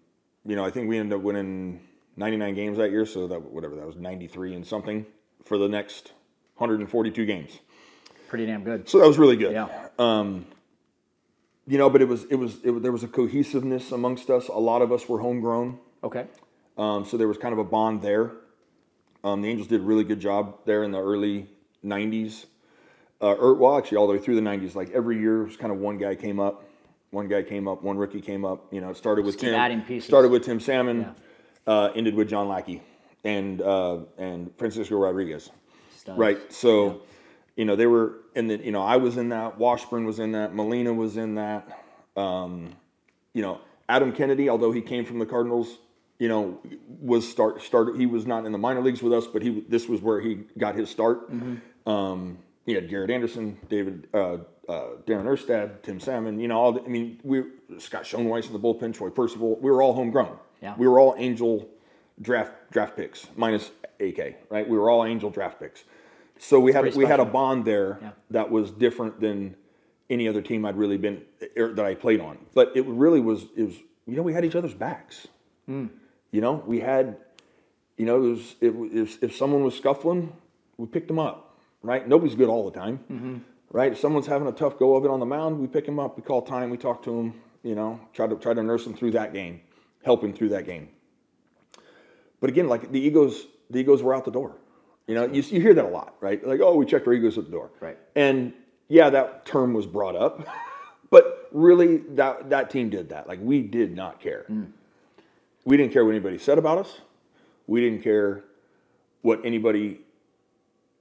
[0.44, 1.80] you know, I think we ended up winning
[2.16, 5.06] 99 games that year, so that whatever that was 93 and something
[5.44, 6.12] for the next
[6.56, 7.58] 142 games.
[8.28, 8.88] pretty damn good.
[8.88, 9.52] So that was really good.
[9.52, 9.88] Yeah,
[11.66, 14.48] You know, but it was it was it, there was a cohesiveness amongst us.
[14.48, 16.26] A lot of us were homegrown, okay,
[16.78, 18.32] um, so there was kind of a bond there.
[19.24, 21.48] Um, the Angels did a really good job there in the early
[21.84, 22.46] 90s.
[23.20, 24.76] Uh, or, well, actually, all the way through the 90s.
[24.76, 26.64] Like every year, it was kind of one guy came up,
[27.10, 28.72] one guy came up, one rookie came up.
[28.72, 29.54] You know, it started with Tim.
[29.54, 30.08] adding pieces.
[30.08, 31.14] Started with Tim Salmon,
[31.66, 32.82] uh, ended with John Lackey
[33.24, 35.50] and uh, and Francisco Rodriguez.
[36.06, 36.52] Right.
[36.52, 37.02] So,
[37.56, 39.58] you know, they were, and then you know, I was in that.
[39.58, 40.54] Washburn was in that.
[40.54, 41.84] Molina was in that.
[42.16, 42.74] Um,
[43.34, 45.78] you know, Adam Kennedy, although he came from the Cardinals,
[46.18, 46.58] you know,
[47.00, 47.96] was start started.
[47.96, 50.44] He was not in the minor leagues with us, but he this was where he
[50.56, 51.30] got his start.
[51.86, 54.38] Um, he had Garrett Anderson, David, uh,
[54.68, 56.38] uh, Darren Erstad, Tim Salmon.
[56.38, 57.44] You know, all the, I mean, we
[57.78, 59.56] Scott Schoeneweis in the bullpen, Troy Percival.
[59.60, 60.36] We were all homegrown.
[60.60, 60.74] Yeah.
[60.76, 61.68] We were all Angel
[62.20, 64.36] draft draft picks minus AK.
[64.50, 64.68] Right.
[64.68, 65.84] We were all Angel draft picks.
[66.38, 68.10] So we had pretty we had a bond there Yeah.
[68.30, 69.56] that was different than
[70.10, 71.22] any other team I'd really been
[71.56, 72.38] er, that I played on.
[72.54, 73.76] But it really was it was
[74.06, 75.26] you know we had each other's backs.
[75.66, 75.86] Hmm.
[76.30, 77.16] You know we had
[77.96, 80.32] you know it was it, was- if if someone was scuffling,
[80.76, 81.44] we picked them up.
[81.82, 82.06] Right?
[82.08, 82.98] Nobody's good all the time.
[83.10, 83.36] Mm-hmm.
[83.70, 83.92] Right?
[83.92, 86.16] If someone's having a tough go of it on the mound, we pick them up.
[86.16, 86.70] We call time.
[86.70, 87.34] We talk to them.
[87.62, 89.60] You know, try to try to nurse them through that game,
[90.04, 90.88] help him through that game.
[92.40, 94.56] But again, like the egos, the egos were out the door.
[95.06, 96.46] You know, you, you hear that a lot, right?
[96.46, 97.70] Like, oh, we checked our egos at the door.
[97.80, 97.98] Right.
[98.14, 98.52] And
[98.88, 100.46] yeah, that term was brought up,
[101.10, 103.26] but really, that that team did that.
[103.26, 104.46] Like, we did not care.
[104.50, 104.70] Mm.
[105.64, 107.00] We didn't care what anybody said about us.
[107.66, 108.44] We didn't care
[109.22, 110.00] what anybody,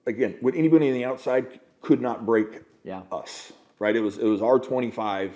[0.05, 3.01] again, what anybody on the outside could not break Yeah.
[3.11, 3.53] us.
[3.79, 3.95] Right?
[3.95, 5.31] It was it was our twenty five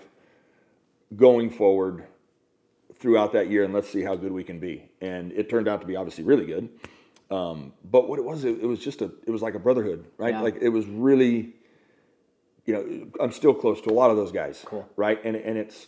[1.16, 2.06] going forward
[3.00, 4.90] throughout that year and let's see how good we can be.
[5.02, 6.70] And it turned out to be obviously really good.
[7.32, 10.06] Um, but what it was, it, it was just a, it was like a brotherhood,
[10.18, 10.34] right?
[10.34, 10.42] Yeah.
[10.42, 11.54] Like it was really,
[12.66, 12.84] you know,
[13.24, 14.88] I'm still close to a lot of those guys, Cool.
[14.98, 15.20] right?
[15.24, 15.88] And and it's,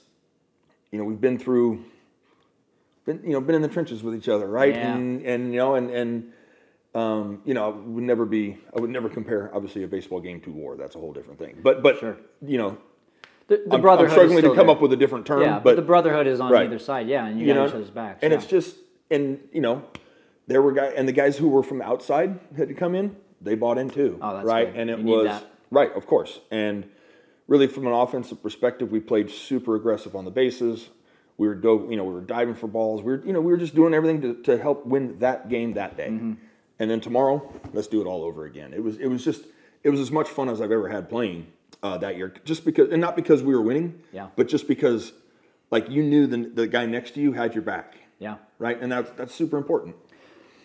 [0.92, 1.84] you know, we've been through,
[3.06, 4.74] been you know, been in the trenches with each other, right?
[4.74, 4.96] Yeah.
[4.96, 6.32] And and you know, and and
[6.96, 8.58] Um, you know, I would never be.
[8.76, 10.78] I would never compare, obviously, a baseball game to war.
[10.78, 11.60] That's a whole different thing.
[11.64, 12.18] But but Sure.
[12.46, 12.78] you know,
[13.48, 14.76] The, the I'm, I'm brotherhood is struggling to come there.
[14.76, 15.42] up with a different term.
[15.42, 16.66] Yeah, but, but, the brotherhood is on right.
[16.66, 17.08] either side.
[17.08, 18.20] Yeah, and you, you got know, each other's backs.
[18.22, 18.38] and yeah.
[18.38, 18.78] it's just
[19.10, 19.84] and you know,
[20.48, 23.16] there were guys and the guys who were from outside had to come in.
[23.42, 24.20] They bought in too.
[24.22, 24.80] Oh, that's right, good.
[24.80, 26.88] and it You was right, of course, and
[27.48, 30.90] really from an offensive perspective, we played super aggressive on the bases.
[31.38, 33.02] We were dove, you know, we were diving for balls.
[33.02, 35.74] We were, you know, we were just doing everything to, to help win that game
[35.74, 36.10] that day.
[36.10, 36.34] Mm-hmm.
[36.80, 38.74] And then tomorrow, let's do it all over again.
[38.74, 39.44] It was, it was just,
[39.84, 41.48] it was as much fun as I've ever had playing
[41.84, 42.34] uh, that year.
[42.46, 44.30] Just because, and not because we were winning, Yeah.
[44.36, 45.14] but just because,
[45.72, 48.36] like, you knew the the guy next to you had your back, yeah.
[48.60, 48.80] right?
[48.82, 49.96] And that's that's super important.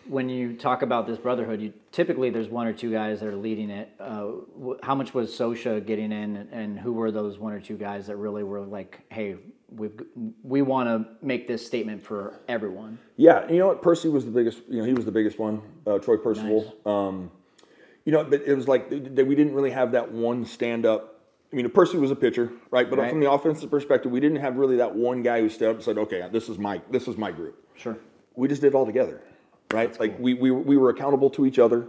[0.06, 3.36] When you talk about this brotherhood, you typically there's one or two guys that are
[3.36, 3.90] leading it.
[4.00, 4.28] Uh,
[4.82, 8.06] how much was Scioscia getting in, and, and who were those one or two guys
[8.06, 9.36] that really were like, "Hey,
[9.74, 9.90] we
[10.42, 13.82] we want to make this statement for everyone." Yeah, you know what?
[13.82, 14.62] Percy was the biggest.
[14.68, 15.62] You know, he was the biggest one.
[15.86, 16.74] Uh, Troy Percival.
[16.86, 17.30] Um,
[18.04, 21.20] you know, but it was like we didn't really have that one stand up.
[21.52, 22.88] I mean, Percy was a pitcher, right?
[22.88, 23.10] But Right.
[23.10, 25.84] from the offensive perspective, we didn't have really that one guy who stood up and
[25.84, 27.96] said, "Okay, this is my this is my group." Sure.
[28.34, 29.20] We just did it all together,
[29.72, 29.98] right?
[30.00, 31.88] like we, we we were accountable to each other.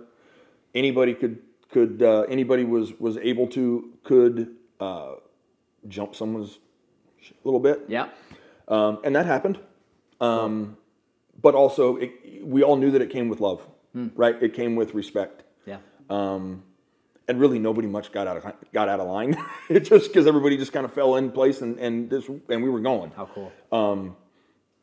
[0.73, 1.39] Anybody could
[1.71, 5.15] could uh, anybody was was able to could uh,
[5.87, 6.59] jump someone's
[7.31, 7.81] a little bit.
[7.87, 8.09] Yeah.
[8.67, 9.59] Um, and that happened.
[10.21, 10.77] Um,
[11.41, 12.11] but also, it,
[12.43, 13.65] we all knew that it came with love,
[14.15, 14.41] right?
[14.41, 15.77] It came with respect, Yeah.
[16.09, 16.61] and
[17.39, 19.37] really nobody much got out of got out of line.
[19.69, 22.69] it just because everybody just kind of fell in place, and and this and we
[22.69, 23.11] were going.
[23.15, 23.51] How cool.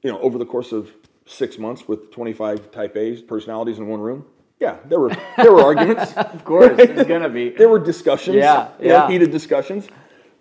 [0.03, 0.93] You know, over the course of
[1.27, 4.25] six months with twenty five Type A's personalities in one room.
[4.61, 6.13] Yeah, there were there were arguments.
[6.17, 7.51] of course, it's gonna be.
[7.51, 9.09] there were discussions, Yeah, you know, yeah.
[9.09, 9.89] heated discussions.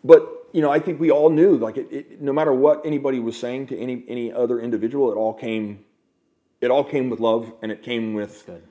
[0.03, 3.19] But you know, I think we all knew, like, it, it, no matter what anybody
[3.19, 5.83] was saying to any any other individual, it all came,
[6.61, 8.63] it all came with love, and it came with Good.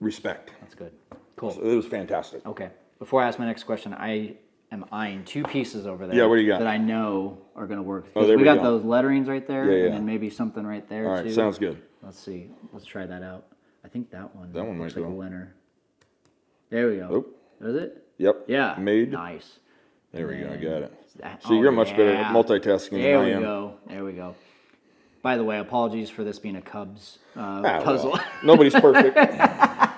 [0.00, 0.52] respect.
[0.62, 0.92] That's good.
[1.36, 1.50] Cool.
[1.50, 2.44] So it was fantastic.
[2.46, 2.70] Okay.
[2.98, 4.36] Before I ask my next question, I
[4.72, 6.16] am eyeing two pieces over there.
[6.16, 6.60] Yeah, what do you got?
[6.60, 8.06] That I know are going to work.
[8.16, 8.62] Oh, there we we got go.
[8.62, 9.84] those letterings right there, Yeah, yeah.
[9.84, 11.34] and then maybe something right there All right, too.
[11.34, 11.82] sounds good.
[12.02, 12.48] Let's see.
[12.72, 13.44] Let's try that out.
[13.84, 14.54] I think that one.
[14.54, 15.54] That one looks might like a winner.
[16.70, 17.14] There we go.
[17.14, 17.36] Oop.
[17.60, 18.06] Is it?
[18.16, 18.44] Yep.
[18.48, 18.74] Yeah.
[18.78, 19.12] Made.
[19.12, 19.58] Nice.
[20.16, 20.50] There we go.
[20.50, 20.92] I got it.
[21.20, 22.32] That- See, oh, you're much better at yeah.
[22.32, 23.12] multitasking than I am.
[23.24, 23.74] There we go.
[23.88, 24.34] There we go.
[25.22, 28.18] By the way, apologies for this being a Cubs uh, Ah, well, puzzle.
[28.42, 29.16] nobody's perfect.
[29.16, 29.88] uh,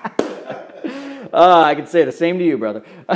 [1.33, 2.83] I can say the same to you, brother.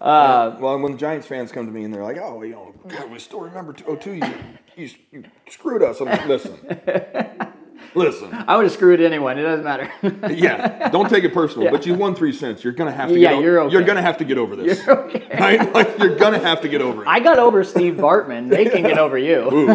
[0.00, 3.18] well, when Giants fans come to me and they're like, "Oh, you know, God, we
[3.18, 4.14] still remember 202.
[4.14, 4.34] You,
[4.76, 6.58] you, you screwed us." I'm like, "Listen,
[7.94, 9.38] listen." I would have screwed anyone.
[9.38, 9.90] It doesn't matter.
[10.30, 11.70] Yeah, don't take it personal.
[11.70, 12.62] But you won three cents.
[12.64, 13.18] You're gonna have to.
[13.18, 13.72] Yeah, get o- you're okay.
[13.72, 14.84] You're gonna have to get over this.
[14.86, 15.26] You're okay.
[15.40, 15.72] Right?
[15.72, 17.08] Like you're gonna have to get over it.
[17.08, 18.48] I got over Steve Bartman.
[18.50, 19.48] They can get over you.
[19.52, 19.66] Ooh.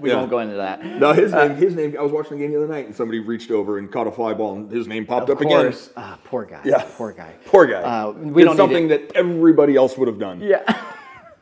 [0.00, 0.16] We Yeah.
[0.16, 0.84] won't go into that.
[0.84, 1.56] No, his name.
[1.56, 1.96] His name.
[1.98, 4.12] I was watching the game the other night, and somebody reached over and caught a
[4.12, 5.62] fly ball, and his name popped Of up again.
[5.64, 5.90] course.
[5.96, 6.60] Ah, poor guy.
[6.64, 6.84] Yeah.
[6.96, 7.34] Poor guy.
[7.46, 7.82] Poor guy.
[7.82, 10.40] Uh, we Did don't need something that everybody else would have done.
[10.40, 10.62] Yeah.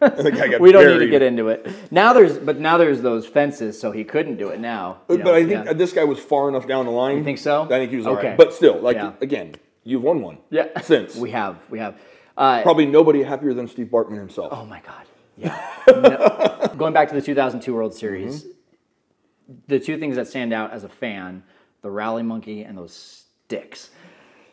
[0.05, 1.67] And the guy got we don't need to get into it.
[1.91, 4.99] Now there's, but now there's those fences, so he couldn't do it now.
[5.07, 5.73] But know, I think yeah.
[5.73, 7.19] this guy was far enough down the line.
[7.19, 7.63] You think so?
[7.65, 8.29] I think he was Okay.
[8.29, 8.37] right.
[8.37, 9.13] But still, like Yeah.
[9.21, 10.39] again, you've won one.
[10.51, 10.81] yeah.
[10.83, 11.99] Since we have, we have.
[12.37, 14.49] Uh, probably nobody happier than Steve Bartman himself.
[14.53, 15.05] Oh my God.
[15.37, 15.69] Yeah.
[15.89, 16.75] No.
[16.77, 19.55] Going back to the 2002 World Series, Mm-hmm.
[19.69, 21.43] the two things that stand out as a fan
[21.83, 23.91] the rally monkey and those sticks.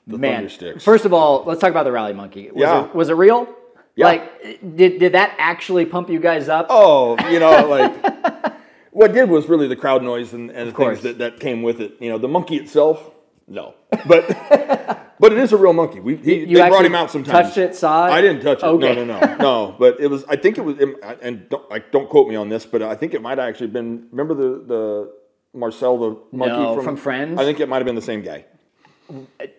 [0.06, 0.84] The Man, thunder sticks.
[0.84, 2.52] first of all, let's talk about the rally monkey.
[2.52, 2.86] Was, Yeah.
[2.86, 3.48] it, was it real?
[3.96, 4.06] Yeah.
[4.06, 6.68] Like, did, did that actually pump you guys up?
[6.70, 8.56] Oh, you know, like
[8.92, 11.82] what did was really the crowd noise and, and the things that, that came with
[11.82, 11.94] it.
[12.00, 13.12] You know, the monkey itself,
[13.48, 13.74] no,
[14.08, 14.28] but
[15.20, 16.00] but it is a real monkey.
[16.00, 17.48] We he, You they brought him out sometimes.
[17.48, 18.12] touched it, saw it?
[18.12, 18.66] I didn't touch it.
[18.66, 18.96] Okay.
[18.96, 19.76] No, no, no, no.
[19.78, 20.24] But it was.
[20.26, 20.78] I think it was.
[21.22, 23.68] And don't like don't quote me on this, but I think it might have actually
[23.68, 24.08] been.
[24.12, 25.14] Remember the the
[25.54, 27.40] Marcel the monkey No, from, from Friends?
[27.40, 28.46] I think it might have been the same guy.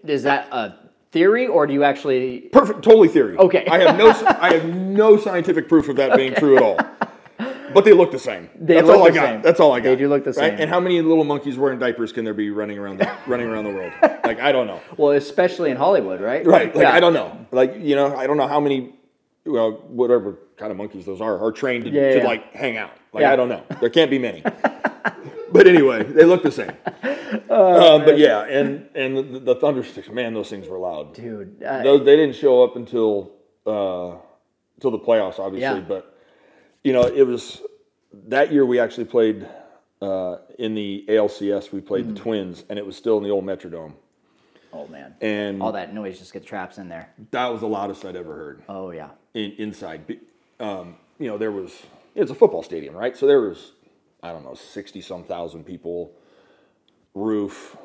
[0.04, 0.74] Is that a
[1.12, 2.40] theory, or do you actually?
[2.52, 3.36] Perfect, totally theory.
[3.36, 3.66] Okay.
[3.66, 6.78] I have no, I have no scientific proof of that being true at all.
[7.74, 8.50] But they look the same.
[8.54, 9.26] They That's look all I the got.
[9.26, 9.42] same.
[9.42, 9.84] That's all I got.
[9.90, 10.50] They do look the right?
[10.52, 10.60] same.
[10.60, 13.64] And how many little monkeys wearing diapers can there be running around the, running around
[13.64, 13.92] the world?
[14.24, 14.80] Like I don't know.
[14.98, 16.44] Well, especially in Hollywood, right?
[16.44, 16.74] Right.
[16.74, 16.92] Like Yeah.
[16.92, 17.46] I don't know.
[17.50, 18.92] Like you know, I don't know how many,
[19.46, 22.24] well, whatever kind of monkeys those are, are trained to, Yeah, to yeah.
[22.24, 22.92] like hang out.
[23.12, 23.32] Like Yeah.
[23.32, 23.62] I don't know.
[23.80, 24.42] There can't be many.
[25.52, 26.72] but anyway, they look the same.
[27.48, 31.14] Oh, uh, but yeah, and and the, the thunder sticks, man, those things were loud.
[31.14, 31.62] dude.
[31.62, 33.32] Uh, Those, they didn't show up until
[33.66, 34.16] uh,
[34.76, 35.80] until the playoffs, obviously.
[35.80, 35.80] Yeah.
[35.80, 36.14] But
[36.84, 37.62] you know, it was
[38.28, 39.46] that year we actually played
[40.02, 41.72] uh, in the ALCS.
[41.72, 42.14] We played Mm-hmm.
[42.14, 43.94] the Twins, and it was still in the old Metrodome,
[44.74, 47.12] oh man, and all that noise just gets traps in there.
[47.32, 49.08] that was the loudest I'd ever heard Oh yeah.
[49.34, 50.18] in, inside.
[50.60, 51.82] Um, you know, there was
[52.14, 53.16] it's a football stadium, right?
[53.16, 53.72] So there was
[54.22, 56.12] I don't know sixty some thousand people,
[57.14, 57.76] roof,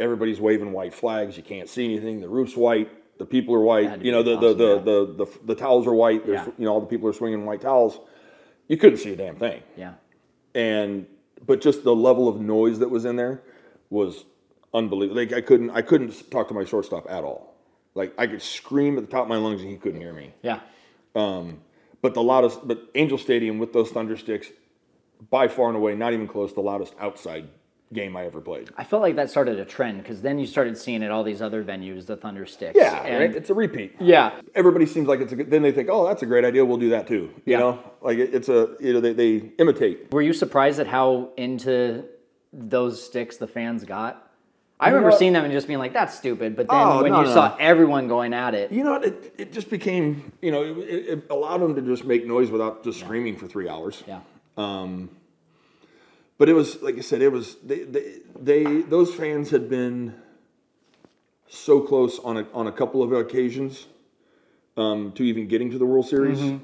[0.00, 1.36] everybody's waving white flags.
[1.36, 2.20] You can't see anything.
[2.20, 2.90] The roof's white.
[3.18, 4.02] The people are white.
[4.02, 6.24] You know, the the, the, awesome, the, the, the towels are white.
[6.24, 6.52] There's, Yeah.
[6.58, 7.98] You know, all the people are swinging white towels.
[8.68, 9.62] You couldn't see a damn thing.
[9.76, 9.94] Yeah.
[10.54, 11.06] And
[11.44, 13.42] but just the level of noise that was in there
[13.90, 14.24] was
[14.74, 15.20] unbelievable.
[15.20, 17.54] Like I couldn't I couldn't talk to my shortstop at all.
[17.94, 20.34] Like I could scream at the top of my lungs and he couldn't hear me.
[20.42, 20.60] Yeah.
[21.14, 21.60] Um,
[22.00, 24.48] But the loudest, but Angel Stadium with those thunder sticks,
[25.30, 27.48] by far and away, not even close, the loudest outside
[27.92, 28.68] game I ever played.
[28.76, 31.40] I felt like that started a trend because then you started seeing at all these
[31.40, 32.76] other venues the Thunder Sticks.
[32.76, 33.34] Yeah, And- right.
[33.34, 33.96] It's a repeat.
[33.98, 34.38] Yeah.
[34.54, 35.50] Everybody seems like it's a good.
[35.50, 36.64] Then they think, oh, that's a great idea.
[36.64, 37.30] We'll do that too.
[37.46, 37.58] You Yeah.
[37.58, 40.12] know, like it, it's a you know they, they imitate.
[40.12, 42.04] Were you surprised at how into
[42.52, 44.27] those sticks the fans got?
[44.80, 47.20] I remember seeing them and just being like, "That's stupid," but then Oh, when no,
[47.20, 47.34] you no.
[47.34, 51.24] saw everyone going at it, You know, it it just became you know it, it,
[51.30, 54.04] allowed them to just make noise without just screaming for three hours.
[54.06, 54.20] yeah,
[56.38, 60.14] But it was like I said, it was they they, they those fans had been
[61.48, 63.86] so close on a on a couple of occasions
[64.76, 66.60] um, to even getting to the World Series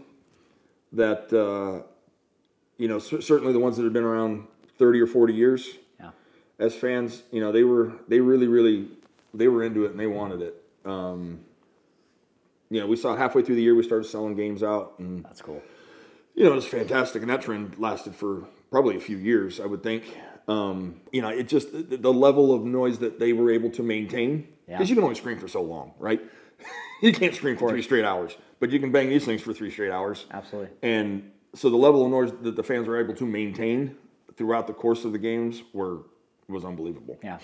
[0.93, 1.83] that uh,
[2.79, 4.47] you know cer- certainly the ones that had been around
[4.79, 5.79] thirty or forty years yeah,
[6.59, 8.89] as fans, you know they were they really really
[9.33, 10.63] they were into it and they wanted it.
[10.85, 11.41] Um,
[12.71, 15.43] you know, we saw halfway through the year we started selling games out and that's
[15.43, 15.63] cool.
[16.35, 19.67] you know, it was fantastic, and that trend lasted for probably a few years, I
[19.67, 20.05] would think.
[20.49, 23.83] Um, you know, it just the, the level of noise that they were able to
[23.83, 24.77] maintain Yeah.
[24.77, 26.21] because you can only scream for so long, right?
[27.03, 29.71] you can't scream for three straight hours, but you can bang these things for three
[29.71, 30.27] straight hours.
[30.33, 30.71] Absolutely.
[30.83, 33.97] And so the level of noise that the fans were able to maintain
[34.37, 36.01] throughout the course of the games were
[36.49, 37.19] was unbelievable.
[37.23, 37.39] Yeah.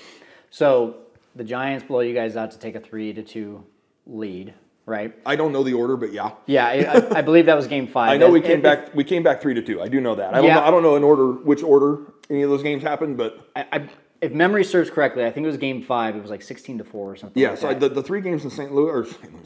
[0.50, 0.96] So
[1.36, 3.64] the Giants blow you guys out to take a three to two
[4.06, 4.54] lead,
[4.86, 5.14] right?
[5.24, 6.32] I don't know the order, but yeah.
[6.46, 6.66] Yeah,
[7.12, 8.10] I, I- believe that was Game Five.
[8.10, 8.94] I know we came if- back.
[8.94, 9.80] We came back three to two.
[9.80, 10.34] I do know that.
[10.34, 10.46] I don't.
[10.46, 10.54] Yeah.
[10.56, 13.66] Know, I don't know in order which order any of those games happened, but I,
[13.72, 13.88] I,
[14.20, 16.16] if memory serves correctly, I think it was Game Five.
[16.16, 17.40] It was like sixteen to four or something.
[17.40, 18.72] Yeah, like so I, the, the three games in St.
[18.72, 19.02] Louis or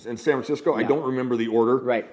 [0.08, 1.76] in San Francisco, I don't remember the order.
[1.78, 2.06] right.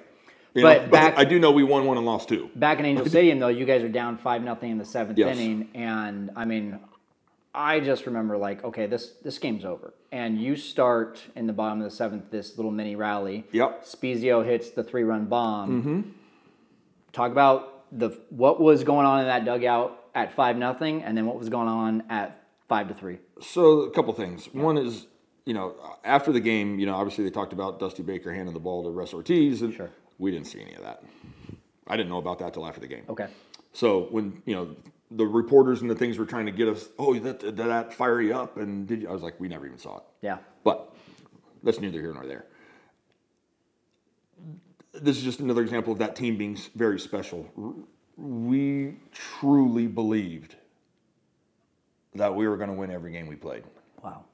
[0.54, 2.50] you But know, back- I do know we won one and lost two.
[2.56, 5.38] Back in Angel Stadium, though, you guys are down five nothing in the seventh Yes.
[5.38, 6.80] inning, and I mean,
[7.54, 11.80] I just remember like, okay, this this game's over, and you start in the bottom
[11.82, 13.46] of the seventh this little mini rally.
[13.52, 13.84] Yep.
[13.86, 15.82] Spiezio hits the three run bomb.
[15.82, 16.10] Mm-hmm.
[17.12, 21.26] Talk about the what was going on in that dugout at five nothing, and then
[21.26, 23.18] what was going on at five to three.
[23.42, 24.46] So a couple things.
[24.54, 25.08] One is,
[25.46, 25.76] you know,
[26.06, 28.90] after the game, you know, obviously they talked about Dusty Baker handing the ball to
[28.90, 29.90] Russ Ortiz, and Sure.
[30.20, 31.04] we didn't see any of that.
[31.88, 33.04] I didn't know about that till after the game.
[33.10, 33.28] Okay.
[33.74, 34.76] So when you know
[35.12, 38.22] the reporters and the things were trying to get us, oh, that did that fire
[38.22, 39.10] you up, and did you?
[39.10, 40.04] I was like, we never even saw it.
[40.22, 40.38] Yeah.
[40.64, 40.96] But
[41.64, 42.46] that's neither here nor there.
[44.94, 47.46] This is just another example of that team being very special.
[48.18, 50.56] We truly believed
[52.16, 53.64] that we were going to win every game we played.
[54.04, 54.26] Wow.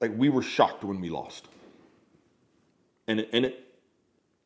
[0.00, 1.48] Like we were shocked when we lost.
[3.08, 3.66] And it, and it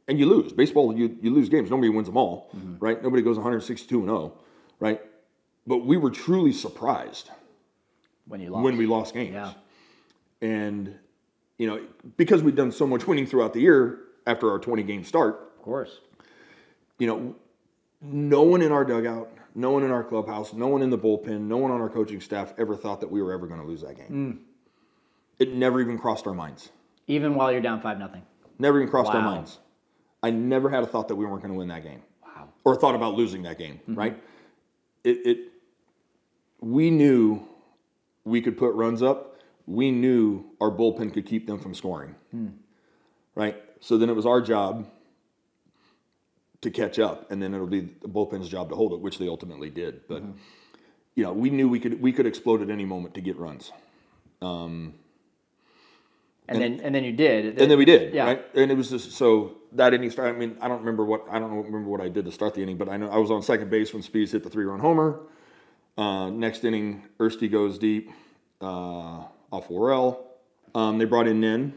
[0.08, 0.52] and you lose.
[0.52, 1.70] Baseball you you lose games.
[1.70, 2.76] Nobody wins them all, mm-hmm.
[2.78, 3.02] right?
[3.02, 4.32] Nobody goes 162 and 0,
[4.80, 5.00] right?
[5.66, 7.30] But we were truly surprised
[8.26, 8.64] When you lost.
[8.64, 9.34] when we lost games.
[9.34, 9.52] Yeah.
[10.40, 10.94] And,
[11.58, 11.80] you know,
[12.16, 15.62] because we've done so much winning throughout the year after our 20 game start, Of
[15.62, 16.00] course.
[16.98, 17.34] you know,
[18.02, 21.42] no one in our dugout, no one in our clubhouse, no one in the bullpen,
[21.42, 23.80] no one on our coaching staff ever thought that we were ever going to lose
[23.82, 24.10] that game.
[24.10, 24.38] Mm.
[25.38, 26.70] It never even crossed our minds.
[27.06, 28.22] Even while you're down five nothing.
[28.58, 29.58] Never even crossed our minds.
[30.22, 32.02] I never had a thought that we weren't going to win that game.
[32.22, 32.48] Wow.
[32.64, 33.94] Or thought about losing that game, mm-hmm.
[33.94, 34.22] right?
[35.06, 35.38] It, it
[36.60, 37.46] we knew
[38.24, 39.40] we could put runs up.
[39.66, 42.16] We knew our bullpen could keep them from scoring.
[42.32, 42.48] Hmm.
[43.36, 43.56] Right?
[43.80, 44.90] So then it was our job
[46.62, 49.28] to catch up and then it'll be the bullpen's job to hold it, which they
[49.28, 50.08] ultimately did.
[50.08, 50.38] But mm-hmm.
[51.14, 53.70] you know, we knew we could we could explode at any moment to get runs.
[54.42, 54.94] Um,
[56.48, 57.58] And, then and then you did.
[57.60, 58.24] And then we did, Yeah.
[58.24, 58.44] right?
[58.54, 60.34] And it was just so that inning start.
[60.34, 62.62] I mean, I don't remember what I don't remember what I did to start the
[62.62, 65.20] inning, but I know I was on second base when Speeds hit the three-run homer.
[65.98, 68.10] Uh, next inning, Ersty goes deep
[68.60, 70.24] uh, off Worrell.
[70.74, 71.72] Um, they brought in Nen,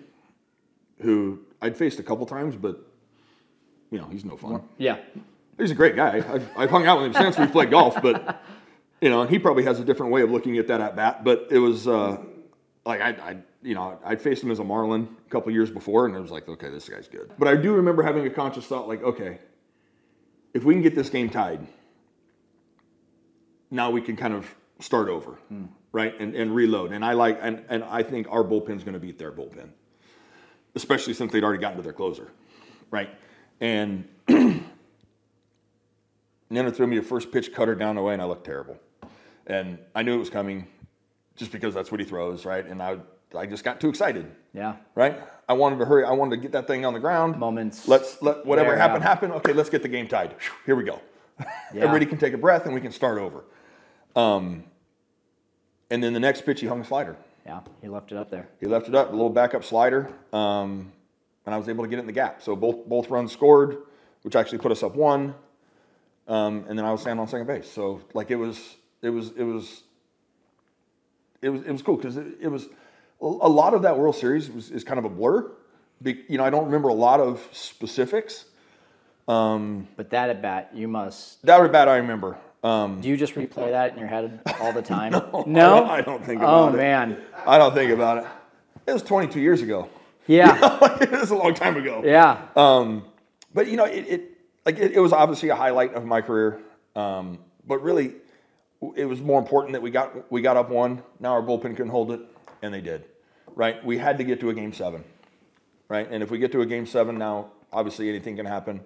[1.01, 2.86] who I'd faced a couple times, but
[3.91, 4.61] you know he's no fun.
[4.78, 4.97] Yeah.
[5.57, 6.17] He's a great guy.
[6.17, 8.43] I've, I've hung out with him since we played golf, but
[9.01, 11.24] you know, and he probably has a different way of looking at that at bat.
[11.24, 12.17] But it was uh,
[12.86, 16.06] like I, I, you know, I'd faced him as a Marlin a couple years before,
[16.06, 17.32] and it was like, okay, this guy's good.
[17.38, 19.40] But I do remember having a conscious thought, like, okay,
[20.54, 21.66] if we can get this game tied,
[23.70, 24.48] now we can kind of
[24.80, 25.66] start over, hmm.
[25.92, 26.92] right, and, and reload.
[26.92, 29.70] And I like, and, and I think our bullpen's going to beat their bullpen,
[30.76, 32.32] especially since they'd already gotten to their closer,
[32.92, 33.10] right,
[33.60, 34.08] and.
[36.50, 38.78] Nana threw me a first pitch cutter down the way, and I looked terrible.
[39.46, 40.68] And I knew it was coming.
[41.40, 42.66] Just because that's what he throws, right?
[42.66, 42.98] And I
[43.36, 44.76] I just got too excited, Yeah.
[44.96, 45.20] right?
[45.48, 46.04] I wanted to hurry.
[46.04, 47.38] I wanted to get that thing on the ground.
[47.38, 49.08] Moments Let's let whatever there, happen yeah.
[49.08, 49.32] happen.
[49.32, 50.36] Okay, let's get the game tied.
[50.66, 51.00] Here we go.
[51.74, 51.84] Yeah.
[51.84, 53.44] Everybody can take a breath and we can start over.
[54.16, 54.64] Um,
[55.92, 57.16] and then the next pitch, he hung a slider.
[57.46, 57.62] Yeah.
[57.82, 58.50] He left it up there.
[58.60, 60.92] He left it up, a little backup slider, um,
[61.46, 62.42] and I was able to get it in the gap.
[62.42, 63.78] So both both runs scored,
[64.24, 65.34] which actually put us up one.
[66.28, 67.72] Um, and then I was standing on second base.
[67.72, 69.84] So like it was it was it was
[71.42, 72.68] it was it was cool because it, it was
[73.22, 75.52] a lot of that World Series was is kind of a blur.
[76.02, 78.46] Be, you know, I don't remember a lot of specifics.
[79.28, 81.46] But that at bat, you must.
[81.46, 82.38] That at bat, I remember.
[82.64, 85.14] Um, Do you just replay that in your head all the time?
[85.16, 86.78] I don't- I don't think Oh about it.
[86.78, 87.18] man.
[87.46, 88.26] I don't think about it.
[88.88, 89.88] It was 22 years ago.
[90.28, 90.58] Yeah.
[91.02, 92.02] it was a long time ago.
[92.04, 92.42] Yeah.
[92.56, 93.04] Um,
[93.54, 96.60] but you know, it, it like it, it was obviously a highlight of my career.
[96.96, 98.16] Um, but really,
[98.96, 101.04] it was more important that we got we got up one.
[101.20, 102.22] Now our bullpen couldn't hold it,
[102.62, 103.06] and they did.
[103.56, 105.04] Right, we had to get to a game seven.
[105.90, 108.82] Right, and if we get to a game seven now, obviously anything can happen.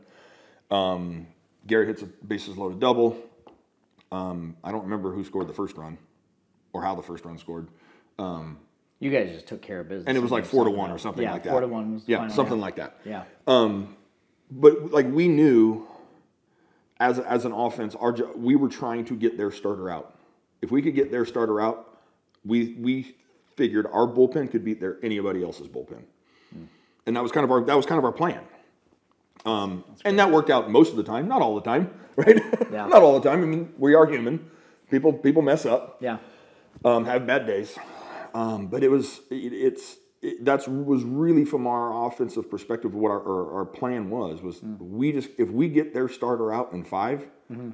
[0.71, 1.27] Um,
[1.67, 3.17] Gary hits a bases loaded double.
[4.11, 5.97] Um, I don't remember who scored the first run,
[6.71, 7.67] or how the first run scored.
[8.17, 8.59] Um,
[8.99, 10.07] You guys just took care of business.
[10.07, 11.49] And it was like four to one or something yeah, like that.
[11.49, 12.97] Four to one was yeah, something like that.
[13.05, 13.23] Yeah.
[13.45, 15.87] but like we knew
[16.99, 20.15] as as an offense our we were trying to get their starter out.
[20.61, 21.89] If we could get their starter out
[22.45, 23.15] we we
[23.55, 26.03] figured our bullpen could beat their anybody else's bullpen.
[27.05, 28.41] And that was kind of our that was kind of our plan.
[29.45, 32.39] Um, and that worked out most of the time not all the time right?
[32.71, 32.85] Yeah.
[32.87, 33.41] not all the time.
[33.41, 34.49] I mean we are human.
[34.91, 35.97] People people mess up.
[35.99, 36.17] Yeah.
[36.85, 37.77] um, have bad days.
[38.33, 43.09] Um, but it was it, it's it, that's was really from our offensive perspective what
[43.09, 44.77] our, our, our plan was was mm.
[44.79, 47.69] we just if we get their starter out in 5 mm-hmm.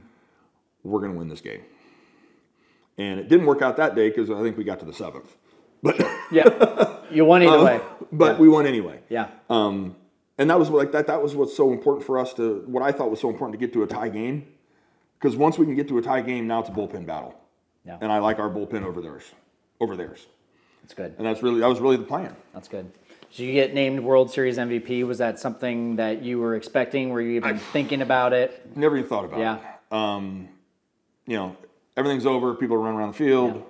[0.83, 1.61] we're going to win this game.
[2.97, 5.37] And it didn't work out that day because I think we got to the seventh,
[5.81, 5.97] but
[6.31, 6.97] Yeah.
[7.11, 7.81] You won either uh, way.
[8.11, 8.99] but we won anyway.
[9.09, 9.29] Yeah.
[9.49, 9.95] Um,
[10.37, 11.07] and that was like that.
[11.07, 12.63] That was what's so important for us to.
[12.65, 14.47] What I thought was so important to get to a tie game,
[15.17, 17.35] because once we can get to a tie game, now it's a bullpen battle.
[17.85, 17.97] Yeah.
[17.99, 19.23] And I like our bullpen over theirs,
[19.79, 20.27] over theirs,
[20.89, 21.13] That's good.
[21.19, 22.35] and that's really that was really the plan.
[22.51, 22.91] That's good.
[23.29, 25.05] So you get named World Series MVP.
[25.05, 27.09] Was that something that you were expecting?
[27.11, 28.75] Were you even thinking about it?
[28.75, 29.57] Never even thought about Yeah.
[29.57, 29.93] it.
[29.95, 30.49] Um,
[31.27, 31.55] you know,
[31.95, 32.55] everything's over.
[32.55, 33.63] People are running around the field.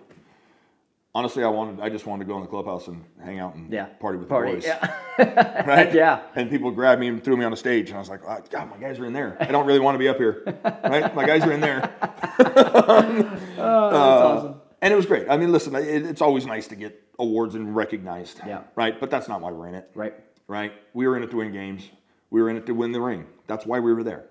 [1.13, 1.82] Honestly, I wanted.
[1.82, 3.88] I just wanted to go in the clubhouse and hang out and Yeah.
[3.99, 4.65] party with Party, the boys.
[4.65, 4.95] yeah.
[5.67, 5.93] right?
[5.93, 6.22] Yeah.
[6.36, 8.39] And people grabbed me and threw me on the stage, and I was like, "Ah,
[8.49, 9.36] God, my guys are in there.
[9.41, 10.43] I don't really want to be up here,
[10.86, 11.13] right?
[11.13, 11.91] My guys are in there.
[12.38, 15.27] That's Uh, And it was great.
[15.30, 18.61] I mean, listen, it, it's always nice to get awards and recognized, Yeah.
[18.75, 18.97] right?
[18.99, 20.13] But that's not why we're in it, Right.
[20.47, 20.71] right?
[20.93, 21.89] We were in it to win games.
[22.30, 23.25] We were in it to win the ring.
[23.47, 24.25] That's why we were there,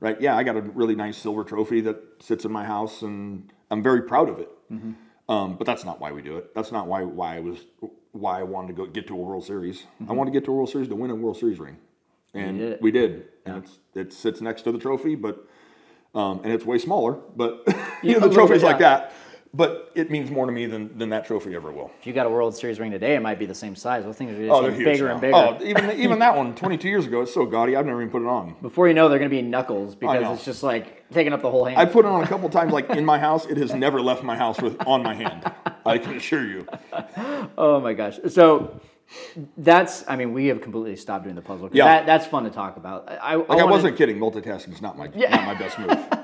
[0.00, 0.20] right?
[0.20, 3.82] Yeah, I got a really nice silver trophy that sits in my house, and I'm
[3.82, 4.48] very proud of it.
[4.72, 4.92] Mm-hmm.
[5.28, 6.52] Um, but that's not why we do it.
[6.54, 7.58] That's not why why I was
[8.10, 9.84] why I wanted to go get to a World Series.
[10.08, 11.76] I wanted to get to a World Series to win a World Series ring,
[12.34, 13.28] and did we did.
[13.46, 15.46] And it's it sits next to the trophy, but
[16.14, 17.12] um, and it's way smaller.
[17.36, 17.62] But
[18.02, 18.98] you Yeah, know the bit, like yeah.
[18.98, 19.12] that.
[19.54, 21.90] But it means more to me than, than that trophy ever will.
[22.00, 24.02] If you got a World Series ring today, it might be the same size.
[24.02, 25.12] Those things are oh, just Oh, getting bigger now.
[25.12, 25.34] and bigger.
[25.36, 27.76] Oh, even even that one, 22 years ago, it's so gaudy.
[27.76, 28.56] I've never even put it on.
[28.62, 31.50] Before you know, they're going to be knuckles because it's just like taking up the
[31.50, 31.78] whole hand.
[31.78, 33.44] I put it on a couple times, like in my house.
[33.44, 35.52] It has never left my house with on my hand.
[35.84, 36.66] I can assure you.
[37.58, 38.18] Oh my gosh.
[38.28, 38.80] So
[39.58, 41.68] that's, I mean, we have completely stopped doing the puzzle.
[41.72, 41.84] Yeah.
[41.84, 43.08] That, that's fun to talk about.
[43.10, 44.18] I, I, Like I, wanna- wasn't kidding.
[44.18, 45.90] Multitasking is not my not my best move.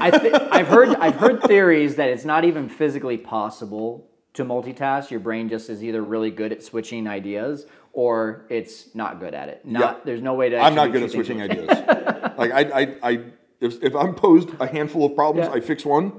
[0.00, 5.10] I th- I've heard I've heard theories that it's not even physically possible to multitask.
[5.10, 9.48] Your brain just is either really good at switching ideas or it's not good at
[9.48, 9.64] it.
[9.64, 10.00] Not Yeah.
[10.04, 10.58] there's no way to.
[10.58, 11.68] I'm not good at switching ideas.
[11.68, 13.20] like I, I, I
[13.60, 15.54] if, if I'm posed a handful of problems, Yeah.
[15.56, 16.12] I fix one,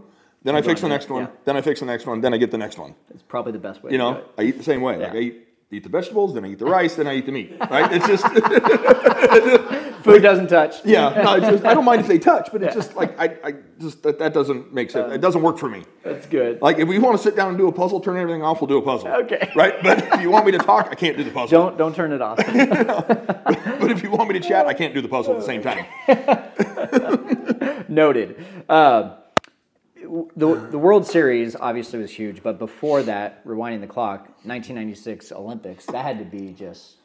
[0.43, 1.29] then I fix the next one, yeah.
[1.45, 2.95] then I fix the next one, then I get the next one.
[3.13, 3.91] It's probably the best way.
[3.91, 4.27] You to do know, it.
[4.37, 4.97] I eat the same way.
[4.97, 7.31] Like I eat, eat the vegetables, then I eat the rice, then I eat the
[7.31, 7.55] meat.
[7.69, 7.91] Right?
[7.93, 8.25] It's just
[10.03, 10.83] food doesn't touch.
[10.85, 11.21] yeah.
[11.23, 13.53] No, it's just I don't mind if they touch, but it's just like I, I
[13.79, 15.13] just that, that doesn't make sense.
[15.13, 15.83] It doesn't work for me.
[16.03, 16.61] that's good.
[16.61, 18.67] Like if we want to sit down and do a puzzle, turn everything off, we'll
[18.67, 19.09] do a puzzle.
[19.09, 19.51] Okay.
[19.55, 19.75] Right?
[19.83, 21.59] But if you want me to talk, I can't do the puzzle.
[21.59, 22.37] Don't don't turn it off.
[23.79, 25.61] But if you want me to chat, I can't do the puzzle at the same
[25.63, 25.85] time.
[27.89, 28.45] Noted.
[28.67, 29.15] Uh,
[30.35, 35.85] the, the World Series obviously was huge, but before that, rewinding the clock, 1996 Olympics,
[35.87, 36.95] that had to be just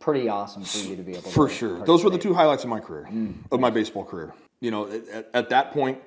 [0.00, 1.28] pretty awesome for you to be able to.
[1.30, 1.84] For sure.
[1.84, 3.34] Those were the two highlights of my career, Mm.
[3.50, 4.32] of my baseball career.
[4.60, 5.98] You know, at, at that point,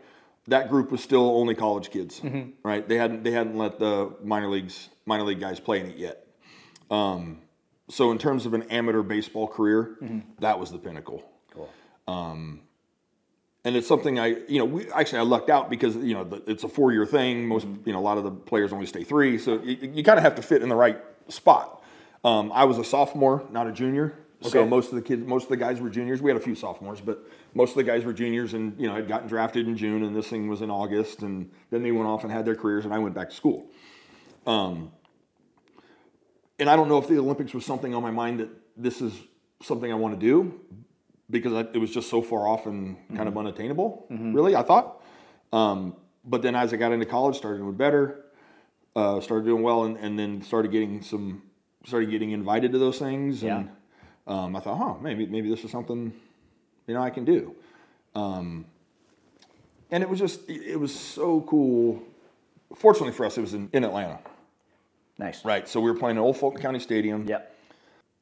[0.47, 2.51] that group was still only college kids, Mm-hmm.
[2.63, 2.87] right?
[2.87, 6.25] They hadn't they hadn't let the minor leagues minor league guys play in it yet.
[6.89, 7.39] Um,
[7.89, 10.19] so in terms of an amateur baseball career, Mm-hmm.
[10.39, 11.23] that was the pinnacle.
[11.53, 11.69] Cool.
[13.63, 16.43] And it's something I, you know, we actually I lucked out because you know the,
[16.47, 17.47] it's a four year thing.
[17.47, 20.17] Most, you know, a lot of the players only stay three, so you, you kind
[20.17, 21.83] of have to fit in the right spot.
[22.23, 25.49] Um, I was a sophomore, not a junior, so most of the kids, most of
[25.49, 26.21] the guys were juniors.
[26.21, 28.95] We had a few sophomores, but most of the guys were juniors, and you know,
[28.95, 32.07] had gotten drafted in June, and this thing was in August, and then they went
[32.07, 33.67] off and had their careers, and I went back to school.
[34.47, 34.91] Um,
[36.57, 39.13] and I don't know if the Olympics was something on my mind that this is
[39.61, 40.59] something I want to do
[41.31, 44.05] because I, it was just so far off and kind of unattainable.
[44.09, 45.01] Really, I thought.
[45.51, 48.25] Um, but then as I got into college, started doing better,
[48.95, 51.41] uh, started doing well, and, and then started getting some,
[51.85, 53.69] started getting invited to those things, and
[54.27, 56.13] um, I thought, huh, maybe maybe this is something,
[56.87, 57.55] you know, I can do.
[58.13, 58.65] Um,
[59.89, 62.01] and it was just, it was so cool.
[62.75, 64.19] Fortunately for us, it was in, in Atlanta.
[65.17, 65.43] Nice.
[65.43, 65.67] Right.
[65.67, 67.27] So we were playing at Old Fulton County Stadium.
[67.27, 67.50] Yep.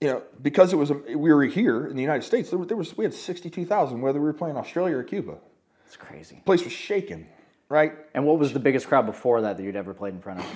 [0.02, 2.78] You know, because it was a, we were here in the United States, there, there
[2.78, 5.36] was we had sixty two thousand whether we were playing Australia or Cuba.
[5.86, 6.36] It's crazy.
[6.36, 7.28] The place was shaking.
[7.68, 7.94] Right.
[8.14, 10.46] And what was the biggest crowd before that that you'd ever played in front of?
[10.46, 10.50] A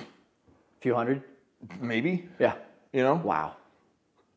[0.80, 1.22] few hundred?
[1.80, 2.28] Maybe.
[2.38, 2.54] Yeah.
[2.92, 3.14] You know.
[3.16, 3.56] Wow.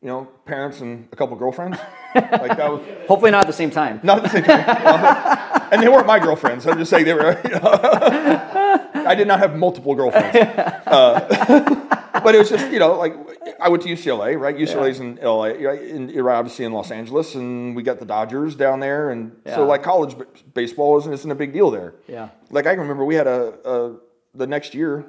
[0.02, 1.78] You know, parents and a couple girlfriends.
[2.14, 3.98] like that was Hopefully not at the same time.
[4.04, 5.68] not at the same time.
[5.72, 6.66] and they weren't my girlfriends.
[6.68, 7.40] I'm just saying they were.
[7.44, 7.60] You know,
[9.06, 10.36] I did not have multiple girlfriends.
[10.36, 13.14] Uh, but it was just you know like
[13.60, 14.56] I went to UCLA, right?
[14.56, 15.82] UCLA's in LA, right?
[15.82, 19.56] In, obviously in Los Angeles, and we got the Dodgers down there, and Yeah.
[19.56, 21.94] so like college b- baseball isn't isn't a big deal there.
[22.06, 22.28] Yeah.
[22.50, 23.96] Like I can remember we had a, a
[24.34, 25.04] the next year,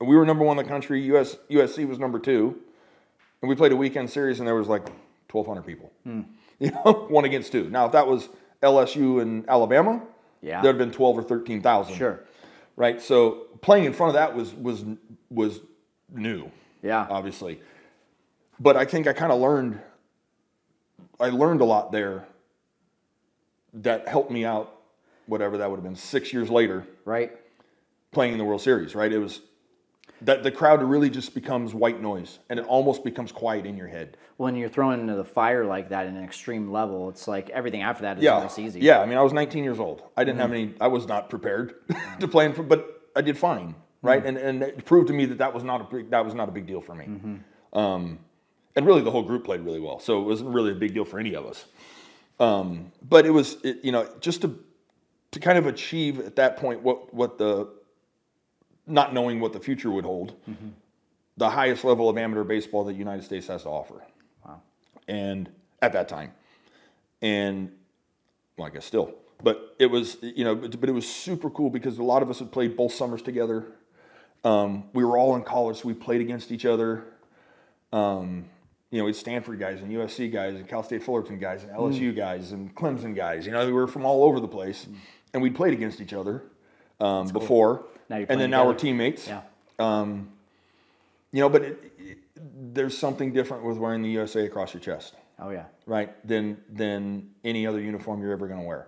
[0.00, 1.00] we were number one in the country.
[1.16, 2.58] US USC was number two,
[3.42, 4.86] and we played a weekend series, and there was like
[5.30, 5.90] 1,200 people.
[6.04, 6.20] Hmm.
[6.58, 7.68] You know, one against two.
[7.68, 8.30] Now if that was
[8.62, 10.00] LSU and Alabama,
[10.40, 10.62] Yeah.
[10.62, 11.94] there'd have been 12 or 13,000.
[11.94, 12.20] Sure.
[12.76, 12.98] Right.
[13.02, 14.82] So playing in front of that was was
[15.28, 15.60] was
[16.12, 16.50] new
[16.82, 17.06] Yeah.
[17.10, 17.60] obviously.
[18.58, 19.80] But I think I kind of learned,
[21.20, 22.26] I learned a lot there
[23.74, 24.72] that helped me out,
[25.26, 27.32] whatever that would have been, six years later, Right?
[28.12, 29.12] playing in the World Series, right?
[29.12, 29.42] It was
[30.22, 33.88] that the crowd really just becomes white noise and it almost becomes quiet in your
[33.88, 34.16] head.
[34.38, 37.82] When you're thrown into the fire like that in an extreme level, it's like everything
[37.82, 38.48] after that is Yeah.
[38.56, 38.80] easy.
[38.80, 39.00] Yeah.
[39.00, 40.02] I mean, I was 19 years old.
[40.16, 40.42] I didn't mm-hmm.
[40.42, 41.74] have any, I was not prepared
[42.20, 43.74] to play, in, but I did fine,
[44.06, 44.24] right?
[44.24, 46.48] And, and it proved to me that that was not a big, that was not
[46.48, 47.08] a big deal for me.
[47.72, 48.18] Um,
[48.74, 51.04] and really, the whole group played really well, so it wasn't really a big deal
[51.04, 51.64] for any of us.
[52.38, 54.58] Um, but it was, it, you know, just to
[55.32, 57.68] to kind of achieve at that point what what the
[58.86, 60.34] not knowing what the future would hold,
[61.36, 64.02] the highest level of amateur baseball that the United States has to offer.
[64.44, 64.60] Wow.
[65.08, 65.50] And
[65.82, 66.32] at that time,
[67.20, 67.72] and
[68.56, 71.70] well, I guess still, but it was you know, but, but it was super cool
[71.70, 73.66] because a lot of us had played both summers together.
[74.46, 77.04] Um, we were all in college, so we played against each other.
[77.92, 78.44] Um,
[78.92, 81.72] you know, we had Stanford guys and USC guys and Cal State Fullerton guys and
[81.72, 83.44] LSU guys and Clemson guys.
[83.44, 84.86] You know, we were from all over the place,
[85.32, 86.44] and we'd played against each other
[87.00, 89.26] um, before, Now you're and then playing now we're teammates.
[89.26, 89.42] Yeah.
[91.32, 92.18] You know, but it, it,
[92.72, 95.64] there's something different with wearing the USA across your chest Oh yeah.
[95.86, 98.86] right, than than any other uniform you're ever going to wear.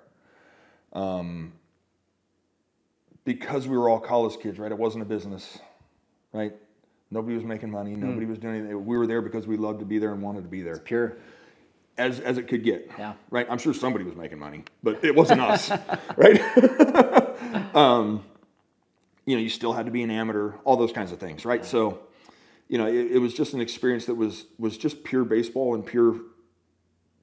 [0.92, 1.52] Um,
[3.28, 4.72] because we were all college kids, right?
[4.72, 5.58] It wasn't a business,
[6.32, 6.54] right?
[7.10, 7.94] Nobody was making money.
[7.94, 8.86] Nobody was doing anything.
[8.86, 11.18] We were there because we loved to be there and wanted to be there, Pure.
[11.98, 12.90] as as it could get.
[12.98, 13.12] Yeah.
[13.30, 13.46] Right.
[13.50, 15.70] I'm sure somebody was making money, but it wasn't us,
[16.16, 16.40] right?
[17.76, 18.24] um,
[19.26, 21.66] you know, you still had to be an amateur, all those kinds of things, right?
[21.66, 22.00] So,
[22.66, 25.84] you know, it, it was just an experience that was was just pure baseball and
[25.84, 26.18] pure.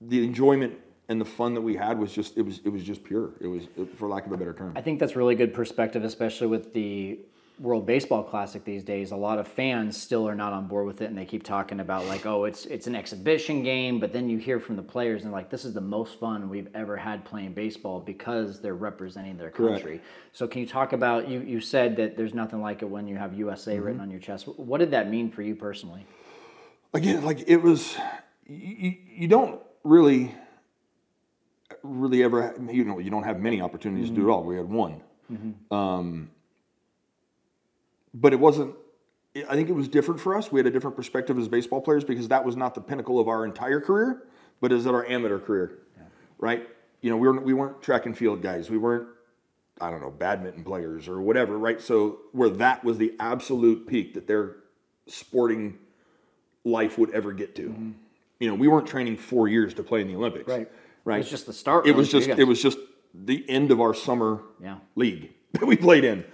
[0.01, 0.78] The enjoyment
[1.10, 3.32] and the fun that we had was just it was it was just pure.
[3.39, 3.64] It was,
[3.97, 4.74] for lack of a better term.
[4.76, 7.20] I think that's really good perspective, especially with the
[7.58, 9.12] World Baseball Classic these days.
[9.12, 11.80] A lot of fans still are not on board with it, and they keep talking
[11.80, 13.97] about like, oh, it's it's an exhibition game.
[13.99, 16.68] But then you hear from the players, and like, this is the most fun we've
[16.76, 19.76] ever had playing baseball because they're representing their Correct.
[19.84, 20.01] country.
[20.34, 21.39] So can you talk about you?
[21.39, 23.86] You said that there's nothing like it when you have USA Mm-hmm.
[23.86, 24.47] written on your chest.
[24.58, 26.06] What did that mean for you personally?
[26.93, 27.95] again, like it was,
[28.47, 30.34] you, you don't really,
[31.88, 34.31] really ever, you know, you don't have many opportunities to do it mm-hmm.
[34.31, 34.43] all.
[34.43, 35.01] We had one.
[35.31, 35.73] Mm-hmm.
[35.73, 36.31] Um,
[38.13, 38.75] but it wasn't,
[39.49, 40.51] I think it was different for us.
[40.51, 43.27] We had a different perspective as baseball players because that was not the pinnacle of
[43.27, 44.23] our entire career,
[44.61, 45.79] but is it our amateur career,
[46.38, 46.67] right?
[47.01, 48.69] You know, we weren't, we weren't track and field guys.
[48.69, 49.07] We weren't,
[49.81, 51.81] I don't know, badminton players or whatever, right?
[51.81, 54.55] So where that was the absolute peak that their
[55.07, 55.77] sporting
[56.63, 57.63] life would ever get to.
[57.63, 57.91] Mm-hmm.
[58.39, 60.47] You know, we weren't training four years to play in the Olympics.
[60.47, 60.71] Right.
[61.06, 61.16] Right.
[61.18, 62.78] It was just the start It was just it was just
[63.14, 64.78] the end of our summer Yeah.
[64.95, 66.26] league that we played in.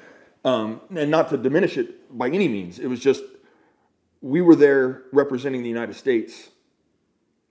[0.44, 2.80] Um, and not to diminish it by any means.
[2.80, 3.22] It was just
[4.22, 6.50] we were there representing the United States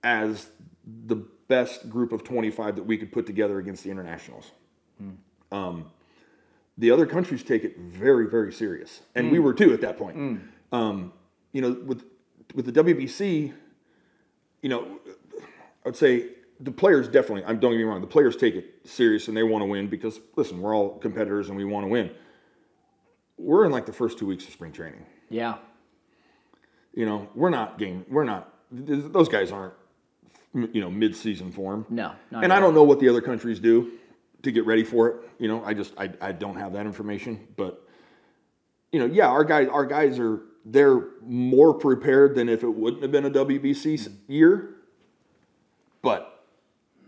[0.03, 0.49] as
[1.07, 1.15] the
[1.47, 4.51] best group of 25 that we could put together against the internationals.
[5.51, 5.85] Um,
[6.77, 10.41] the other countries take it very, very serious, and we were too at that point.
[10.71, 11.11] Um,
[11.51, 12.03] you know, with
[12.55, 13.53] with the WBC,
[14.61, 14.99] you know,
[15.85, 16.29] I'd say
[16.61, 17.43] the players definitely.
[17.45, 18.01] I'm don't get me wrong.
[18.01, 21.49] The players take it serious and they want to win because listen, we're all competitors
[21.49, 22.11] and we want to win.
[23.37, 25.05] We're in like the first two weeks of spring training.
[25.29, 25.57] Yeah.
[26.93, 28.05] You know, we're not game.
[28.09, 28.53] We're not.
[28.71, 29.73] Those guys aren't.
[30.53, 31.85] You know, mid-season form.
[31.89, 33.93] No, not and I don't know what the other countries do
[34.43, 35.15] to get ready for it.
[35.39, 37.47] You know, I just I, I don't have that information.
[37.55, 37.87] But
[38.91, 43.01] you know, yeah, our guys our guys are they're more prepared than if it wouldn't
[43.01, 44.75] have been a WBC s- year.
[46.01, 46.30] But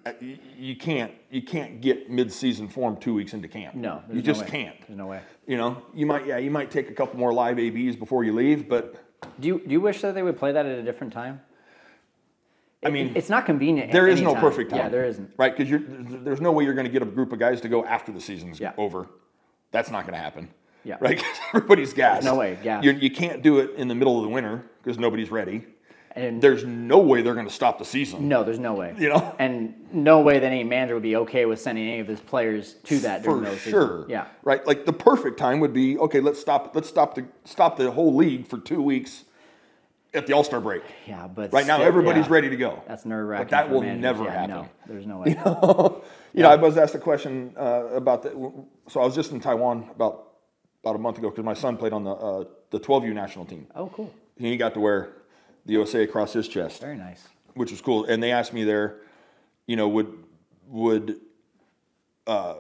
[0.06, 0.12] Uh,
[0.58, 3.74] you can't you can't get mid-season form two weeks into camp.
[3.74, 4.48] No, you no just way.
[4.50, 4.76] can't.
[4.88, 5.22] There's no way.
[5.48, 8.34] You know, you might yeah you might take a couple more live ABs before you
[8.34, 8.96] leave, but
[9.40, 11.40] Do you do you wish that they would play that at a different time?
[12.86, 13.94] I mean, It's not convenient.
[13.94, 14.42] There is any no time.
[14.42, 14.80] perfect time.
[14.80, 15.32] Yeah, there isn't.
[15.38, 17.70] Right, because there's there's no way you're going to get a group of guys to
[17.70, 18.74] go after the season's Yeah.
[18.78, 19.08] over.
[19.72, 20.50] That's not going to happen.
[20.84, 20.98] Yeah.
[21.00, 21.24] Right,
[21.54, 22.26] everybody's gassed.
[22.26, 22.84] No way, gassed.
[22.84, 25.64] You, you can't do it in the middle of the winter because nobody's ready.
[26.16, 28.28] And There's no way they're going to stop the season.
[28.28, 28.94] no, there's no way.
[28.98, 29.36] You know?
[29.40, 32.74] and no way that any manager would be okay with sending any of his players
[32.84, 33.88] to that during For sure.
[33.88, 34.06] seasons.
[34.10, 34.28] Yeah.
[34.44, 34.66] Right.
[34.68, 36.20] Like the perfect time would be okay.
[36.20, 36.76] Let's stop.
[36.76, 39.24] Let's stop the stop the whole league for two weeks
[40.14, 40.84] at the All Star break.
[41.08, 42.34] Yeah, but Right now, still- everybody's yeah.
[42.34, 42.84] ready to go.
[42.88, 43.46] That's nerve wracking.
[43.46, 44.50] But that will never happen.
[44.52, 45.32] No, there's no way.
[46.36, 48.34] You know, I was asked a question uh, about that.
[48.88, 50.28] So I was just in Taiwan about
[50.84, 53.66] about a month ago because my son played on the uh, the 12U national team.
[53.76, 54.14] oh, cool.
[54.38, 55.10] And he got to wear
[55.66, 57.28] the USA across his chest, Very nice.
[57.54, 58.06] which was cool.
[58.06, 58.98] And they asked me there,
[59.68, 60.14] you know, would
[60.68, 61.20] would
[62.28, 62.56] uh,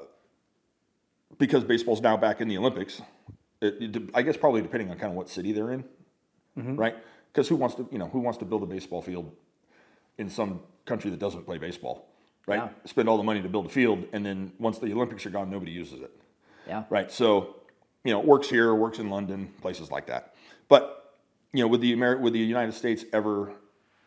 [1.37, 3.01] because baseball's now back in the Olympics.
[3.61, 5.85] It, it, I guess probably depending on kind of what city they're in,
[6.55, 6.95] right?
[7.31, 9.31] Because who wants to you know who wants to build a baseball field
[10.17, 12.07] in some country that doesn't play baseball,
[12.45, 12.57] right?
[12.57, 12.69] Yeah.
[12.85, 15.49] Spend all the money to build a field, and then once the Olympics are gone,
[15.49, 16.11] nobody uses it,
[16.67, 16.83] Yeah.
[16.89, 17.09] right?
[17.09, 17.55] So,
[18.03, 20.35] you know, it works here, works in London, places like that.
[20.67, 21.02] But
[21.53, 23.53] you know, would the Ameri- would the United States ever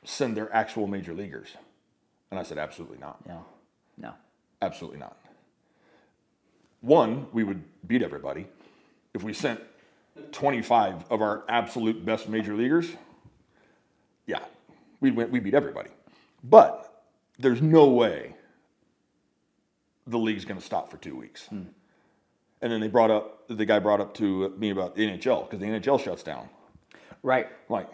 [0.05, 1.49] send their actual major leaguers?
[2.31, 3.25] And I said, absolutely not.
[3.27, 3.45] No.
[3.97, 4.13] No.
[4.61, 5.17] Absolutely not.
[6.81, 8.47] One, we would beat everybody.
[9.15, 9.61] If we sent
[10.33, 12.91] 25 of our absolute best major leaguers,
[14.27, 14.41] yeah,
[15.01, 15.91] we'd, we'd beat everybody.
[16.43, 17.05] But
[17.39, 18.35] there's no way
[20.07, 21.47] the league's going to stop for two weeks.
[21.47, 21.63] Hmm.
[22.63, 25.61] And then they brought up, the guy brought up to me about the NHL because
[25.61, 26.49] the NHL shuts down.
[27.23, 27.49] Right.
[27.69, 27.89] Like,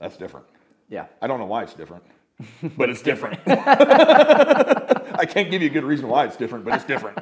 [0.00, 0.46] that's different.
[0.88, 1.06] Yeah.
[1.20, 2.02] I don't know why it's different,
[2.76, 3.40] but it's different.
[3.46, 7.18] I can't give you a good reason why it's different, but it's different.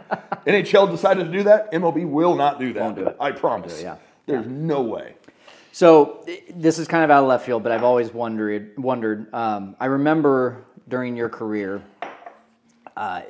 [0.47, 1.71] NHL decided to do that.
[1.73, 2.83] MLB will not do that.
[2.83, 3.17] Won't do it.
[3.21, 3.81] I promise.
[3.81, 3.97] it, yeah.
[4.27, 5.15] There's no way.
[5.73, 6.25] So
[6.55, 8.73] this is kind of out of left field, but I've always wondered.
[8.79, 9.33] Wondered.
[9.35, 11.83] Um, I remember during your career,
[12.97, 13.23] uh,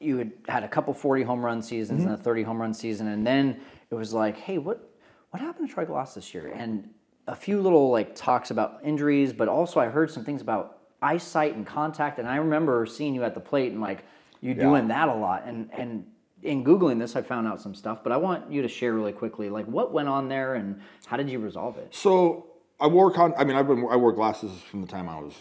[0.00, 2.10] you had had a couple forty home run seasons Mm-hmm.
[2.12, 4.90] and a thirty home run season, and then it was like, hey, what
[5.30, 6.52] what happened to Troy Glaus this year?
[6.54, 6.88] And
[7.26, 11.54] a few little like talks about injuries, but also I heard some things about eyesight
[11.54, 14.04] and contact, and I remember seeing you at the plate and like
[14.40, 16.06] you doing that a lot, and and.
[16.42, 19.10] In googling this, I found out some stuff, but I want you to share really
[19.10, 21.92] quickly, like what went on there and how did you resolve it?
[21.92, 22.46] So
[22.78, 23.34] I wore con.
[23.36, 25.32] I mean, I've been I wore glasses from the time I was,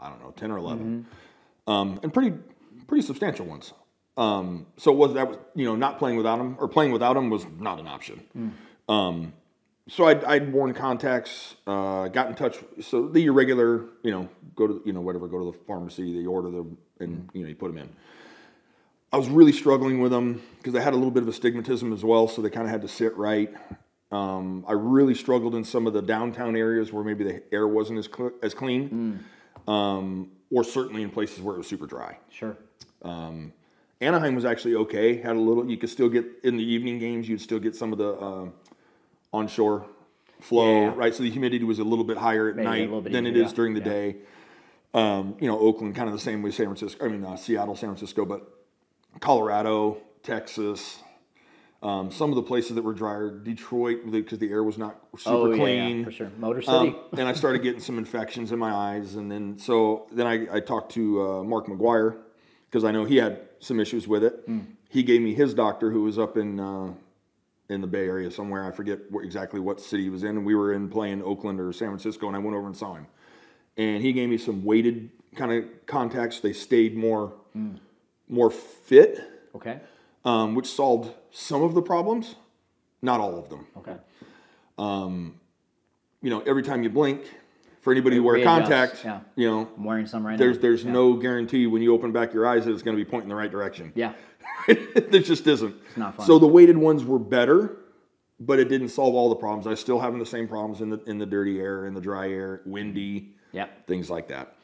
[0.00, 1.06] I don't know, ten or 11
[1.68, 2.36] um, and pretty
[2.88, 3.74] pretty substantial ones.
[4.16, 7.30] Um, so was that was you know not playing without them or playing without them
[7.30, 8.54] was not an option.
[8.88, 9.34] Um,
[9.88, 12.58] so I'd, I'd worn contacts, uh, got in touch.
[12.80, 16.26] So the irregular, you know, go to you know whatever, go to the pharmacy, they
[16.26, 17.88] order them, and you know you put them in.
[19.12, 22.04] I was really struggling with them because I had a little bit of astigmatism as
[22.04, 23.52] well, so they kind of had to sit right.
[24.12, 27.98] Um, I really struggled in some of the downtown areas where maybe the air wasn't
[27.98, 29.24] as cl- as clean,
[29.66, 32.18] um, or certainly in places where it was super dry.
[32.30, 32.56] Sure.
[34.00, 35.16] Anaheim was actually okay.
[35.16, 35.68] Had a little.
[35.68, 37.28] You could still get in the evening games.
[37.28, 38.48] You'd still get some of the uh,
[39.32, 39.86] onshore
[40.40, 40.92] flow, Yeah.
[40.96, 41.14] right?
[41.14, 43.74] So the humidity was a little bit higher at Maybe night than it is during
[43.74, 43.84] the yeah.
[43.86, 44.16] day.
[44.94, 46.50] Um, you know, Oakland kind of the same way.
[46.50, 47.04] San Francisco.
[47.04, 48.48] I mean, uh, Seattle, San Francisco, but
[49.20, 50.98] Colorado, Texas.
[51.80, 55.36] Um, some of the places that were drier, Detroit, because the air was not super
[55.36, 56.04] Oh, yeah, yeah, clean.
[56.04, 56.30] for sure.
[56.36, 56.96] Motor Um, City.
[57.18, 60.60] and I started getting some infections in my eyes, and then so then I, I
[60.60, 62.16] talked to uh, Mark McGwire
[62.68, 64.48] because I know he had some issues with it.
[64.88, 66.94] He gave me his doctor who was up in uh,
[67.68, 68.64] in the Bay Area somewhere.
[68.66, 71.72] I forget exactly what city he was in, and we were in playing Oakland or
[71.72, 73.06] San Francisco, and I went over and saw him,
[73.76, 76.40] and he gave me some weighted kind of contacts.
[76.40, 77.34] They stayed more
[78.30, 79.20] more fit,
[79.54, 79.80] Okay.
[80.24, 82.34] um, which solved some of the problems,
[83.02, 83.96] not all of them Okay.
[86.22, 87.22] you know, every time you blink,
[87.80, 89.20] for anybody who wear contact, yeah.
[89.36, 90.62] you know, I'm wearing some right there's now.
[90.62, 93.28] there's no guarantee when you open back your eyes that it's going to be pointing
[93.28, 93.92] the right direction.
[93.94, 94.12] Yeah.
[94.66, 95.74] there just isn't.
[95.86, 96.26] It's not fun.
[96.26, 97.76] So the weighted ones were better,
[98.40, 99.66] but it didn't solve all the problems.
[99.66, 102.30] I still having the same problems in the in the dirty air, in the dry
[102.30, 103.86] air, windy, Yep.
[103.86, 104.54] things like that.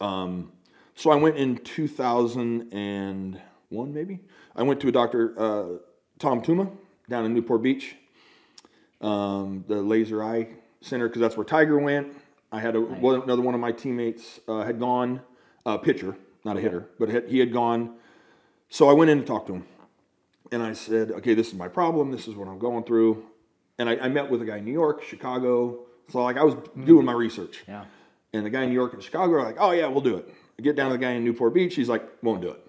[0.00, 0.52] Um,
[0.94, 4.20] so I went in 2001, maybe.
[4.56, 5.78] I went to a doctor, uh,
[6.18, 6.70] Tom Tooma,
[7.08, 7.96] down in Newport Beach,
[9.00, 10.48] um, the laser eye
[10.80, 12.08] center, because that's where Tiger went.
[12.52, 15.20] I had a, one, another one of my teammates uh, had gone,
[15.64, 17.94] uh, pitcher, not a hitter, but he had gone.
[18.68, 19.64] So I went in to talk to him.
[20.52, 22.10] And I said, okay, this is my problem.
[22.10, 23.24] This is what I'm going through.
[23.78, 25.80] And I, I met with a guy in New York, Chicago.
[26.08, 27.62] So like I was doing my research.
[27.68, 27.84] Yeah.
[28.32, 30.28] And the guy in New York and Chicago are like, oh yeah, we'll do it.
[30.58, 31.74] I get down to the guy in Newport Beach.
[31.76, 32.66] He's like, won't do it.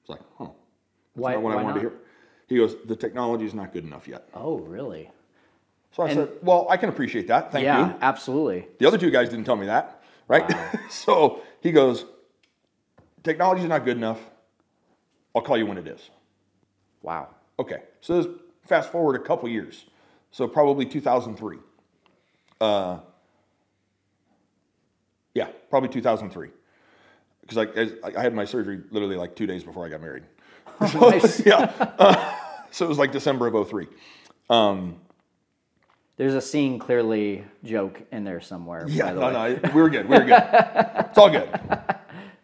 [0.00, 0.46] It's like, huh.
[0.46, 0.54] That's
[1.14, 1.74] Why- not what why I wanted not?
[1.74, 1.92] to hear.
[2.48, 4.28] He goes, the technology is not good enough yet.
[4.34, 5.10] Oh, really?
[5.92, 7.50] So I And- said, well, I can appreciate that.
[7.52, 7.94] Thank yeah, you.
[8.00, 8.68] absolutely.
[8.78, 10.44] The other two guys didn't tell me that, right?
[10.90, 12.04] so he goes,
[13.22, 14.20] technology is not good enough.
[15.34, 16.10] I'll call you when it is.
[17.02, 17.28] Wow.
[17.58, 18.32] Okay, so this,
[18.66, 19.86] fast forward a couple years,
[20.30, 21.58] so probably 2003.
[22.60, 22.98] Uh,
[25.34, 26.50] yeah, probably 2003,
[27.46, 27.58] because
[28.04, 30.24] I, I had my surgery literally like two days before I got married.
[30.92, 31.44] So, Nice.
[31.44, 32.34] yeah, uh,
[32.70, 33.88] so it was like December of 03.
[36.18, 38.84] There's a scene clearly joke in there somewhere.
[38.88, 39.60] Yeah, by the no, way.
[39.62, 40.08] no, we were good.
[40.08, 40.42] We were good.
[40.42, 41.60] it's all good.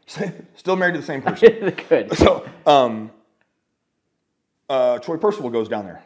[0.54, 1.74] Still married to the same person.
[1.88, 2.16] Good.
[2.16, 3.10] So, um,
[4.68, 6.02] uh, Troy Percival goes down there,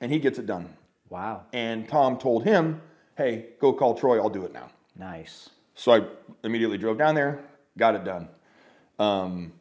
[0.00, 0.68] and he gets it done.
[1.10, 1.42] Wow.
[1.52, 2.80] And Tom told him,
[3.16, 4.18] "Hey, go call Troy.
[4.18, 5.50] I'll do it now." Nice.
[5.74, 6.02] So I
[6.44, 7.40] immediately drove down there,
[7.76, 8.28] got it done.
[8.98, 9.52] Um,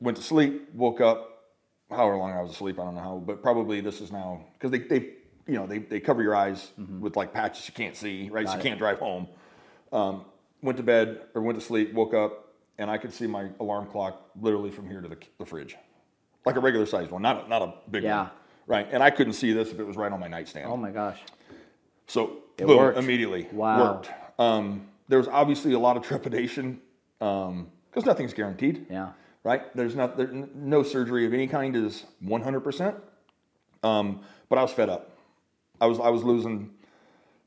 [0.00, 1.28] went to sleep, woke up.
[1.90, 4.70] However long I was asleep, I don't know how, but probably this is now because
[4.70, 5.10] they, they,
[5.46, 6.70] you know, they, they cover your eyes
[7.00, 8.48] with like patches you can't see, right?
[8.48, 9.26] so you can't drive home.
[9.92, 10.24] Um,
[10.62, 13.86] went to bed or went to sleep, woke up, and I could see my alarm
[13.86, 15.76] clock literally from here to the, the fridge,
[16.46, 18.18] like a regular sized one, not a, not a big Yeah.
[18.22, 18.30] one,
[18.66, 18.88] right?
[18.90, 20.70] And I couldn't see this if it was right on my nightstand.
[20.70, 21.18] Oh my gosh.
[22.06, 22.98] So It boom, worked.
[22.98, 23.94] immediately Wow.
[23.94, 24.10] worked.
[24.38, 26.80] Um, there was obviously a lot of trepidation
[27.18, 29.10] because nothing's guaranteed, Yeah.
[29.44, 29.74] right?
[29.76, 32.60] There's not there, no surgery of any kind is 100.
[32.60, 32.96] percent
[33.82, 35.10] um, But I was fed up.
[35.82, 36.70] I was I was losing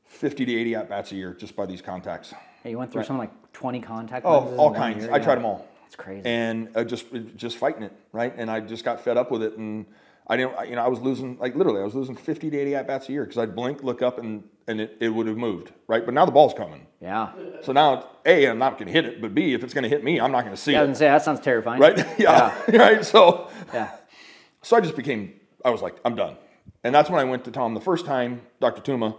[0.04, 2.34] 50 to 80 at bats a year just by these contacts.
[2.62, 5.04] Hey, you went through something like 20 contact Oh, all kinds.
[5.04, 5.12] year?
[5.14, 5.24] I Yeah.
[5.24, 5.66] tried them all.
[5.86, 6.28] It's crazy.
[6.28, 7.06] and uh, just
[7.36, 8.34] just fighting it, right?
[8.36, 9.86] And I just got fed up with it, and
[10.26, 12.74] I didn't, you know, I was losing like literally, I was losing 50 to 80
[12.74, 15.38] at bats a year because I'd blink, look up, and and it, it would have
[15.38, 16.04] moved, right?
[16.04, 17.30] But now the ball's coming, yeah.
[17.62, 19.84] so now it's, a I'm not going to hit it, but b if it's going
[19.84, 21.22] to hit me, I'm not going to see Yeah, I was it, gonna say that
[21.24, 21.80] sounds terrifying.
[21.80, 21.96] right?
[22.18, 23.02] yeah, right.
[23.04, 23.90] So Yeah.
[24.62, 25.32] so I just became,
[25.64, 26.36] I was like, I'm done.
[26.84, 28.80] And that's when I went to Tom the first time, Dr.
[28.80, 29.16] Tooma.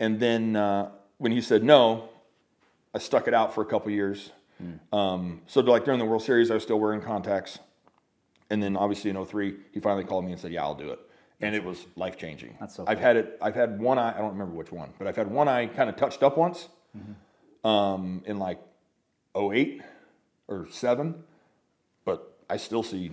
[0.00, 2.08] And then uh, when he said no,
[2.94, 4.30] I stuck it out for a couple years.
[4.92, 7.58] Um, so like during the World Series, I was still wearing contacts.
[8.50, 10.98] And then obviously in 03, he finally called me and said, yeah, I'll do it.
[11.40, 12.56] And it was life changing.
[12.60, 15.06] That's so I've had it, I've had one eye, I don't remember which one, but
[15.06, 16.68] I've had one eye kind of touched up once
[17.64, 18.58] um, in like
[19.36, 19.82] 08
[20.48, 21.14] or 7.
[22.04, 23.08] But I still see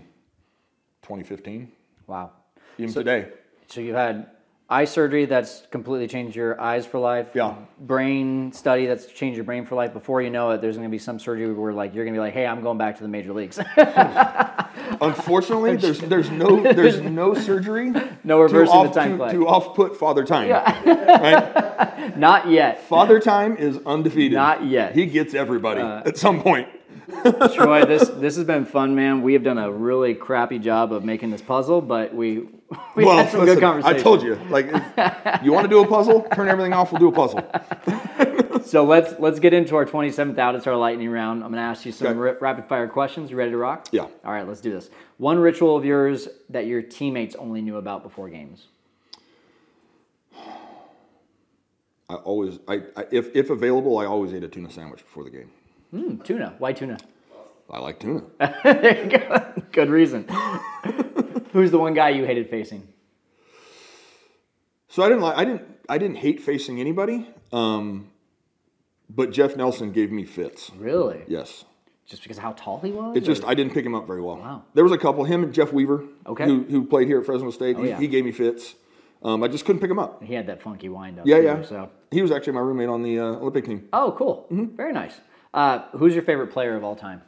[1.01, 1.71] 2015
[2.07, 2.31] Wow.
[2.77, 3.29] even today.
[3.71, 4.27] So you've had
[4.69, 7.29] eye surgery that's completely changed your eyes for life.
[7.33, 7.55] Yeah.
[7.79, 9.93] Brain study that's changed your brain for life.
[9.93, 12.17] Before you know it, there's going to be some surgery where like you're going to
[12.17, 13.59] be like, hey, I'm going back to the major leagues.
[15.01, 17.93] Unfortunately, there's there's no there's no surgery.
[18.23, 19.31] No reversing the off- time to, clock.
[19.31, 20.47] to off put Father Time.
[20.51, 22.15] Right?
[22.17, 22.83] Not yet.
[22.87, 24.33] Father Time is undefeated.
[24.35, 24.91] Not yet.
[24.91, 26.67] Uh, He gets everybody at some point.
[27.53, 29.21] Troy, this this has been fun, man.
[29.21, 32.39] We have done a really crappy job of making this puzzle, but we
[32.95, 33.99] we well, had some listen, good conversation.
[33.99, 36.91] I told you, like, if you want to do a puzzle, turn everything off.
[36.91, 37.43] We'll do a puzzle.
[38.63, 40.55] So let's let's get into our 27th out.
[40.55, 41.43] It's our lightning round.
[41.43, 42.17] I'm going to ask you some Okay.
[42.17, 43.31] ri- rapid fire questions.
[43.31, 43.87] You ready to rock?
[43.91, 44.03] Yeah.
[44.03, 44.89] All right, let's do this.
[45.17, 48.67] One ritual of yours that your teammates only knew about before games.
[52.09, 55.31] I always, I, I if if available, I always ate a tuna sandwich before the
[55.31, 55.49] game.
[55.91, 56.55] Hmm, tuna.
[56.57, 56.97] Why tuna?
[57.69, 58.23] I like tuna.
[58.63, 59.53] there you go.
[59.71, 60.27] Good reason.
[61.53, 62.87] Who's the one guy you hated facing?
[64.89, 67.29] So I didn't like, I didn't, I didn't hate facing anybody.
[67.53, 68.11] Um,
[69.09, 70.71] but Jeff Nelson gave me fits.
[70.77, 71.21] Really?
[71.27, 71.65] Yes.
[72.05, 73.15] Just because of how tall he was?
[73.15, 74.37] It just I didn't pick him up very well.
[74.37, 74.63] Wow.
[74.73, 75.23] There was a couple.
[75.23, 76.45] Him and Jeff Weaver, Okay.
[76.45, 77.77] who, who played here at Fresno State.
[77.77, 77.99] he, yeah.
[77.99, 78.75] he gave me fits.
[79.23, 80.21] Um, I just couldn't pick him up.
[80.23, 81.27] he had that funky wind up.
[81.27, 81.61] Yeah, too, yeah.
[81.61, 81.89] So.
[82.09, 83.87] He was actually my roommate on the uh, Olympic team.
[83.93, 84.47] Oh, cool.
[84.51, 84.75] Mm-hmm.
[84.75, 85.13] Very nice.
[85.53, 87.21] Uh, who's your favorite player of all time?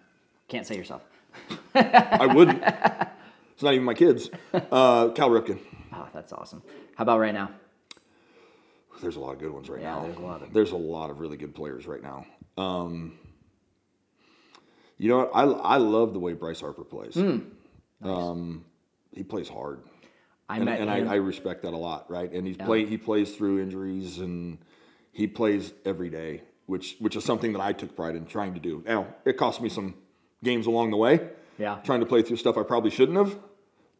[0.47, 1.01] Can't say yourself.
[1.75, 2.61] I wouldn't.
[2.63, 4.29] it's not even my kids.
[4.53, 5.59] Uh, Cal Ripken.
[5.93, 6.61] Oh, that's awesome.
[6.95, 7.49] How about right now?
[9.01, 10.03] There's a lot of good ones right Yeah, now.
[10.03, 12.25] there's a lot of- There's a lot of really good players right now.
[12.57, 13.17] Um,
[14.97, 15.31] you know what?
[15.33, 17.15] I I love the way Bryce Harper plays.
[17.15, 17.39] Hmm.
[18.07, 18.63] Um,
[19.13, 19.79] he plays hard,
[20.47, 20.89] I and, and.
[20.89, 22.09] I, I respect that a lot.
[22.11, 24.59] Right, and he's play he plays through injuries and
[25.11, 28.59] he plays every day, which which is something that I took pride in trying to
[28.59, 28.83] do.
[28.85, 29.95] Now it cost me some
[30.43, 31.29] games along the way.
[31.59, 31.79] Yeah.
[31.83, 33.37] trying to play through stuff I probably shouldn't have,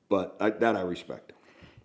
[0.10, 1.34] but I, that I respect.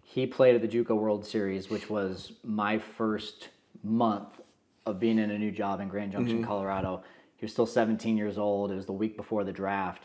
[0.02, 3.50] he played at the JUCO World Series, which was my first
[3.84, 4.40] month
[4.86, 6.46] of being in a new job in Grand Junction, Mm-hmm.
[6.46, 7.02] Colorado.
[7.36, 8.72] He was still 17 years old.
[8.72, 10.04] It was the week before the draft.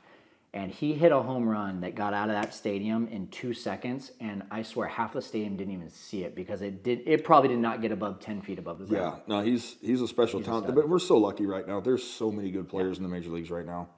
[0.56, 4.12] And he hit a home run that got out of that stadium in two seconds.
[4.20, 7.50] And I swear half the stadium didn't even see it because it did it probably
[7.50, 9.22] did not get above 10 feet above the Yeah, ground.
[9.28, 10.66] no, he's he's a special talent.
[10.66, 10.76] stud.
[10.76, 11.80] but we're so lucky right now.
[11.80, 13.90] There's so many good players in the major leagues right now.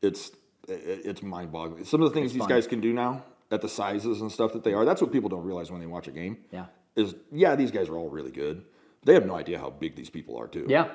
[0.00, 0.30] It's
[0.68, 1.84] it- it's mind boggling.
[1.84, 2.48] Some of the things these fun.
[2.48, 4.84] guys can do now at the sizes and stuff that they are.
[4.84, 6.36] That's what people don't realize when they watch a game.
[6.52, 6.66] Yeah.
[6.94, 8.62] Is yeah, these guys are all really good.
[9.04, 10.66] They have no idea how big these people are too.
[10.68, 10.88] Yeah.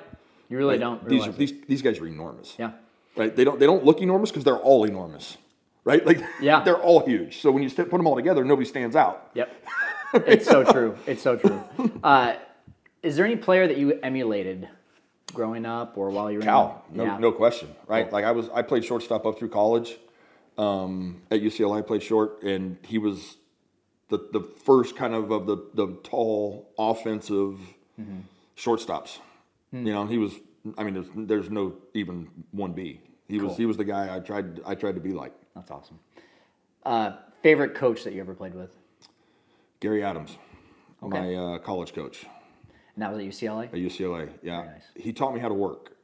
[0.48, 2.54] You really Like, don't These these these guys are enormous.
[2.58, 2.72] Yeah.
[3.16, 3.34] Right.
[3.34, 5.36] They don't they don't look enormous because they're all enormous.
[5.84, 6.04] Right.
[6.04, 6.62] Like Yeah.
[6.64, 7.40] they're all huge.
[7.40, 9.30] So when you put them all together, nobody stands out.
[9.34, 9.66] Yep.
[10.14, 10.96] it's so true.
[11.06, 11.62] It's so true.
[12.02, 12.34] Uh,
[13.02, 14.68] is there any player that you emulated
[15.32, 17.18] growing up or while you were Cal, in no, yeah.
[17.18, 18.10] no question, right?
[18.12, 19.96] Like I was, I played shortstop up through college.
[20.58, 23.36] Um, at UCLA, I played short, and he was
[24.08, 27.58] the the first kind of of the the tall offensive
[28.56, 29.18] shortstops.
[29.72, 30.32] You know, he was.
[30.78, 33.00] I mean, there's, there's no even one B.
[33.28, 35.32] He was he was the guy I tried I tried to be like.
[35.54, 35.98] That's awesome.
[36.84, 38.70] Uh, favorite coach that you ever played with?
[39.80, 40.36] Gary Adams,
[41.02, 41.18] Okay.
[41.18, 42.24] my uh, college coach
[42.94, 43.64] And that was at UCLA?
[43.66, 44.30] at UCLA.
[44.42, 44.84] Yeah, Very nice.
[44.94, 45.96] he taught me how to work.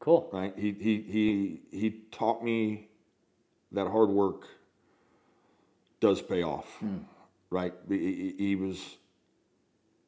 [0.00, 0.28] Cool.
[0.32, 0.52] right?
[0.56, 2.88] He he he he taught me
[3.72, 4.46] that hard work
[6.00, 6.98] does pay off, Hmm.
[7.50, 7.72] right?
[7.88, 8.96] He, he, he was,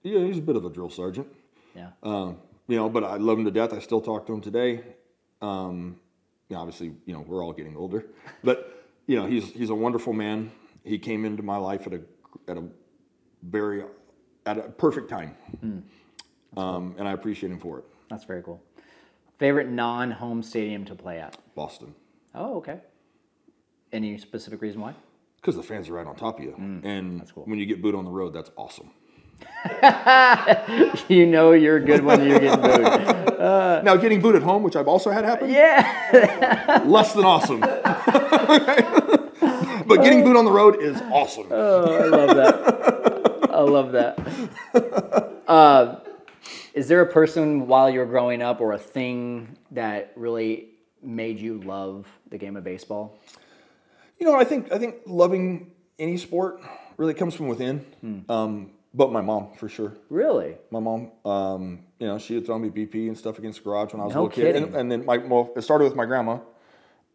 [0.02, 1.26] yeah, he's a bit of a drill sergeant,
[1.74, 1.90] Yeah.
[2.02, 2.36] um,
[2.68, 2.88] you know.
[2.88, 3.72] But I love him to death.
[3.72, 4.82] I still talk to him today.
[5.42, 5.96] Um,
[6.48, 8.06] you know, obviously, you know, we're all getting older,
[8.44, 10.50] but you know, he's he's a wonderful man.
[10.84, 12.00] He came into my life at a
[12.48, 12.64] at a
[13.42, 13.84] very
[14.46, 15.78] at a perfect time, Hmm.
[16.58, 17.84] um, and I appreciate him for it.
[18.08, 18.62] That's very cool.
[19.38, 21.36] Favorite non home stadium to play at?
[21.54, 21.94] Boston.
[22.34, 22.80] Oh, okay.
[23.92, 24.94] Any specific reason why?
[25.36, 26.82] Because the fans are right on top of you, and
[27.22, 27.44] Mm, cool.
[27.44, 28.90] when you get booed on the road, that's awesome.
[31.08, 32.82] you know you're good when you're getting booed.
[33.84, 36.82] Now, getting booed at home, which I've also had happen, Yeah.
[36.86, 37.60] less than awesome.
[37.60, 37.82] but
[40.02, 41.46] getting booed on the road is awesome.
[41.52, 43.50] I love that.
[43.50, 44.18] I love that.
[45.46, 45.96] Uh,
[46.74, 50.68] is there a person while you're growing up or a thing that really
[51.02, 53.18] made you love the game of baseball?
[54.18, 56.60] You know, I think I think loving any sport
[56.96, 57.78] really comes from within.
[58.00, 58.30] Hmm.
[58.30, 59.92] Um, but my mom, for sure.
[60.08, 60.56] Really?
[60.70, 63.92] My mom, um, you know, she had thrown me BP and stuff against the garage
[63.92, 64.56] when I was No a little kid.
[64.56, 66.38] And, and then my well, it started with my grandma,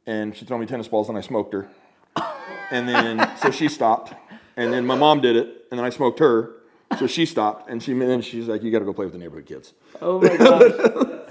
[0.05, 1.67] and she threw me tennis balls, and I smoked her.
[2.71, 4.13] and then so she stopped,
[4.55, 6.51] and then my mom did it, and then I smoked her,
[6.99, 9.13] so she stopped, and she and then she's like, "You got to go play with
[9.13, 11.17] the neighborhood kids." Oh my gosh.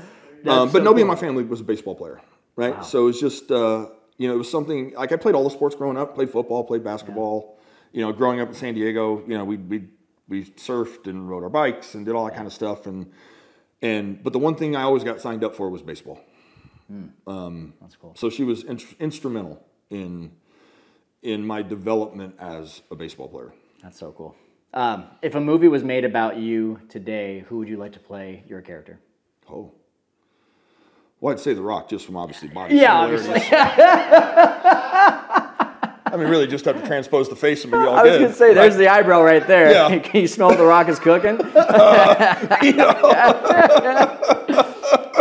[0.47, 2.19] Um, but nobody in my family was a baseball player,
[2.57, 2.83] right?
[2.83, 5.51] So it was just, uh, you know, it was something like I played all the
[5.51, 6.15] sports growing up.
[6.15, 7.59] Played football, played basketball.
[7.93, 9.89] You know, growing up in San Diego, you know, we we
[10.31, 12.87] we surfed and rode our bikes and did all that kind of stuff.
[12.87, 13.13] And
[13.83, 16.25] and but the one thing I always got signed up for was baseball.
[17.81, 18.15] That's cool.
[18.17, 20.33] So she was in, instrumental in
[21.23, 23.53] in my development as a baseball player.
[23.83, 24.35] That's so cool.
[24.73, 28.45] Um, if a movie was made about you today, who would you like to play
[28.49, 29.01] your character?
[29.51, 29.73] Oh.
[31.19, 33.51] Well, I'd say The Rock, just from obviously body Yeah, similarities.
[36.13, 38.21] I mean, really, just have to transpose the face and be all I was good.
[38.23, 39.71] gonna say, there's the eyebrow right there.
[39.73, 39.99] Yeah.
[40.03, 41.39] Can you smell the rock is cooking?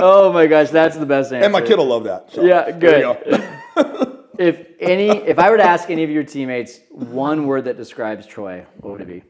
[0.02, 1.44] oh my gosh, that's the best answer.
[1.44, 2.32] And my kid will love that.
[2.32, 3.02] so Yeah, you good.
[3.02, 4.16] go.
[4.40, 8.26] If any, if I were to ask any of your teammates one word that describes
[8.26, 9.24] Troy, what would it be?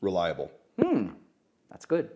[0.00, 0.50] Reliable.
[0.82, 1.10] Hmm,
[1.70, 2.10] that's good.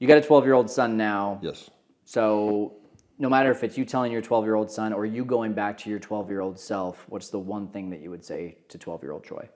[0.00, 1.38] You got a 12 year old son now.
[1.42, 1.70] Yes.
[2.04, 2.74] So,
[3.18, 5.78] no matter if it's you telling your 12 year old son or you going back
[5.78, 8.78] to your 12 year old self, what's the one thing that you would say to
[8.78, 9.48] 12 year old Troy?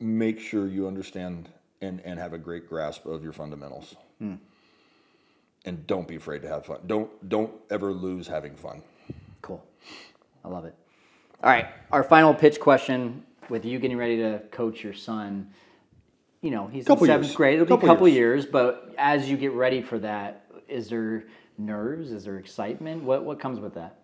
[0.00, 1.48] Make sure you understand
[1.80, 3.94] and, and have a great grasp of your fundamentals.
[4.18, 4.34] Hmm.
[5.64, 6.80] And don't be afraid to have fun.
[6.86, 8.82] Don't don't ever lose having fun.
[9.40, 9.64] Cool.
[10.44, 10.74] I love it.
[11.42, 11.68] All right.
[11.90, 15.50] Our final pitch question with you getting ready to coach your son.
[16.44, 17.36] You know, he's Couple in seventh years.
[17.36, 17.54] grade.
[17.54, 18.42] It'll Couple be a couple years.
[18.44, 18.52] years.
[18.52, 21.24] but as you get ready for that, is there
[21.56, 22.12] nerves?
[22.12, 23.02] Is there excitement?
[23.02, 24.00] What what comes with that?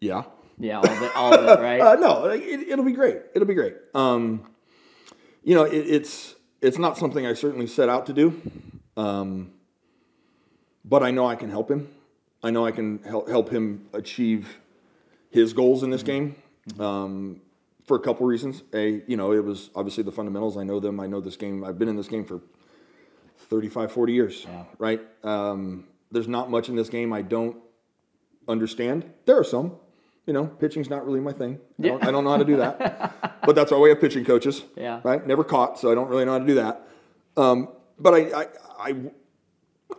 [0.00, 0.24] Yeah.
[0.58, 1.80] Yeah, all of it, all of it right?
[1.82, 3.18] Uh, no, it, it'll be great.
[3.36, 3.74] It'll be great.
[3.94, 4.50] Um,
[5.44, 8.42] you know, it, it's it's not something I certainly set out to do,
[8.96, 9.52] um,
[10.84, 11.88] but I know I can help him.
[12.42, 14.58] I know I can help help him achieve
[15.30, 16.34] his goals in this game
[16.80, 17.40] um,
[17.86, 18.62] for a couple reasons.
[18.74, 20.56] A, you know, it was obviously the fundamentals.
[20.56, 21.00] I know them.
[21.00, 21.64] I know this game.
[21.64, 22.40] I've been in this game for
[23.38, 24.46] 35, 40 years,
[24.78, 25.00] right?
[25.22, 27.56] Um, there's not much in this game I don't
[28.48, 29.10] understand.
[29.24, 29.76] There are some.
[30.26, 31.60] You know, pitching's not really my thing.
[31.78, 33.40] I, don't, I don't know how to do that.
[33.46, 34.64] but that's why we have pitching coaches.
[34.76, 35.00] Yeah.
[35.04, 35.24] Right?
[35.24, 36.88] Never caught, so I don't really know how to do that.
[37.36, 38.46] Um, but I, I,
[38.80, 38.94] I,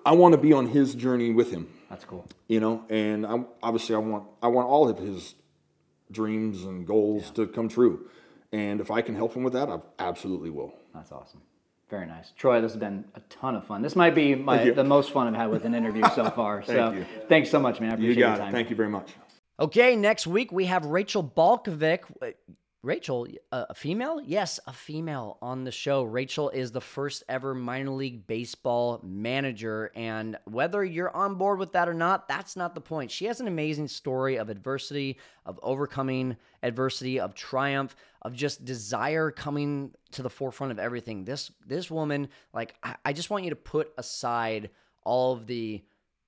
[0.06, 1.70] I want to be on his journey with him.
[1.90, 2.28] That's cool.
[2.50, 5.36] You know, and I, obviously I want I want all of his
[6.12, 8.10] dreams and goals to come true.
[8.52, 10.74] And if I can help him with that, I absolutely will.
[10.94, 11.42] That's awesome.
[11.90, 12.32] Very nice.
[12.38, 13.82] Troy, this has been a ton of fun.
[13.82, 16.64] This might be my the most fun I've had with an interview so far.
[16.64, 17.06] so you.
[17.30, 17.92] thanks so much, man.
[17.92, 18.50] I You appreciate your got time.
[18.50, 18.52] it.
[18.52, 19.10] Thank you very much.
[19.60, 22.02] Okay, next week we have Rachel Balkovec.
[22.88, 24.22] Rachel, uh, a female?
[24.24, 26.04] Yes, a female on the show.
[26.04, 29.92] Rachel is the first ever minor league baseball manager.
[29.94, 33.12] And whether you're on board with that or not, that's not the point.
[33.12, 39.32] She has an amazing story of adversity, of overcoming adversity, of triumph, of just desire
[39.32, 41.26] coming to the forefront of everything.
[41.26, 44.70] This this woman, like, I, I just want you to put aside
[45.04, 45.84] all of the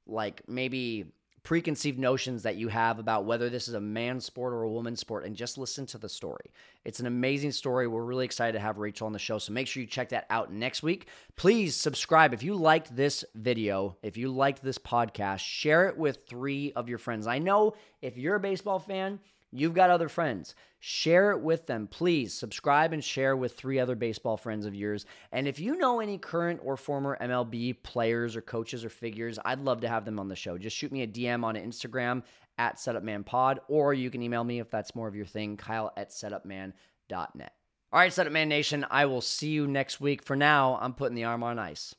[0.05, 1.05] like maybe
[1.43, 4.99] preconceived notions that you have about whether this is a man's sport or a woman's
[4.99, 6.51] sport and just listen to the story.
[6.85, 7.87] It's an amazing story.
[7.87, 9.37] We're really excited to have Rachel on the show.
[9.37, 11.07] So make sure you check that out next week.
[11.35, 12.33] Please subscribe.
[12.33, 16.89] If you liked this video, if you liked this podcast, share it with three of
[16.89, 17.27] your friends.
[17.27, 19.19] I know if you're a baseball fan,
[19.51, 20.53] You've got other friends.
[20.79, 21.87] Share it with them.
[21.87, 25.05] Please subscribe and share with three other baseball friends of yours.
[25.31, 29.59] And if you know any current or former MLB players or coaches or figures, I'd
[29.59, 30.57] love to have them on the show.
[30.57, 32.23] Just shoot me a DM on Instagram
[32.57, 36.11] at SetupManPod, or you can email me if that's more of your thing, Kyle at
[36.11, 37.53] SetupMan.net.
[37.91, 40.23] All right, Setup Man Nation, I will see you next week.
[40.23, 41.95] For now, I'm putting the arm on ice.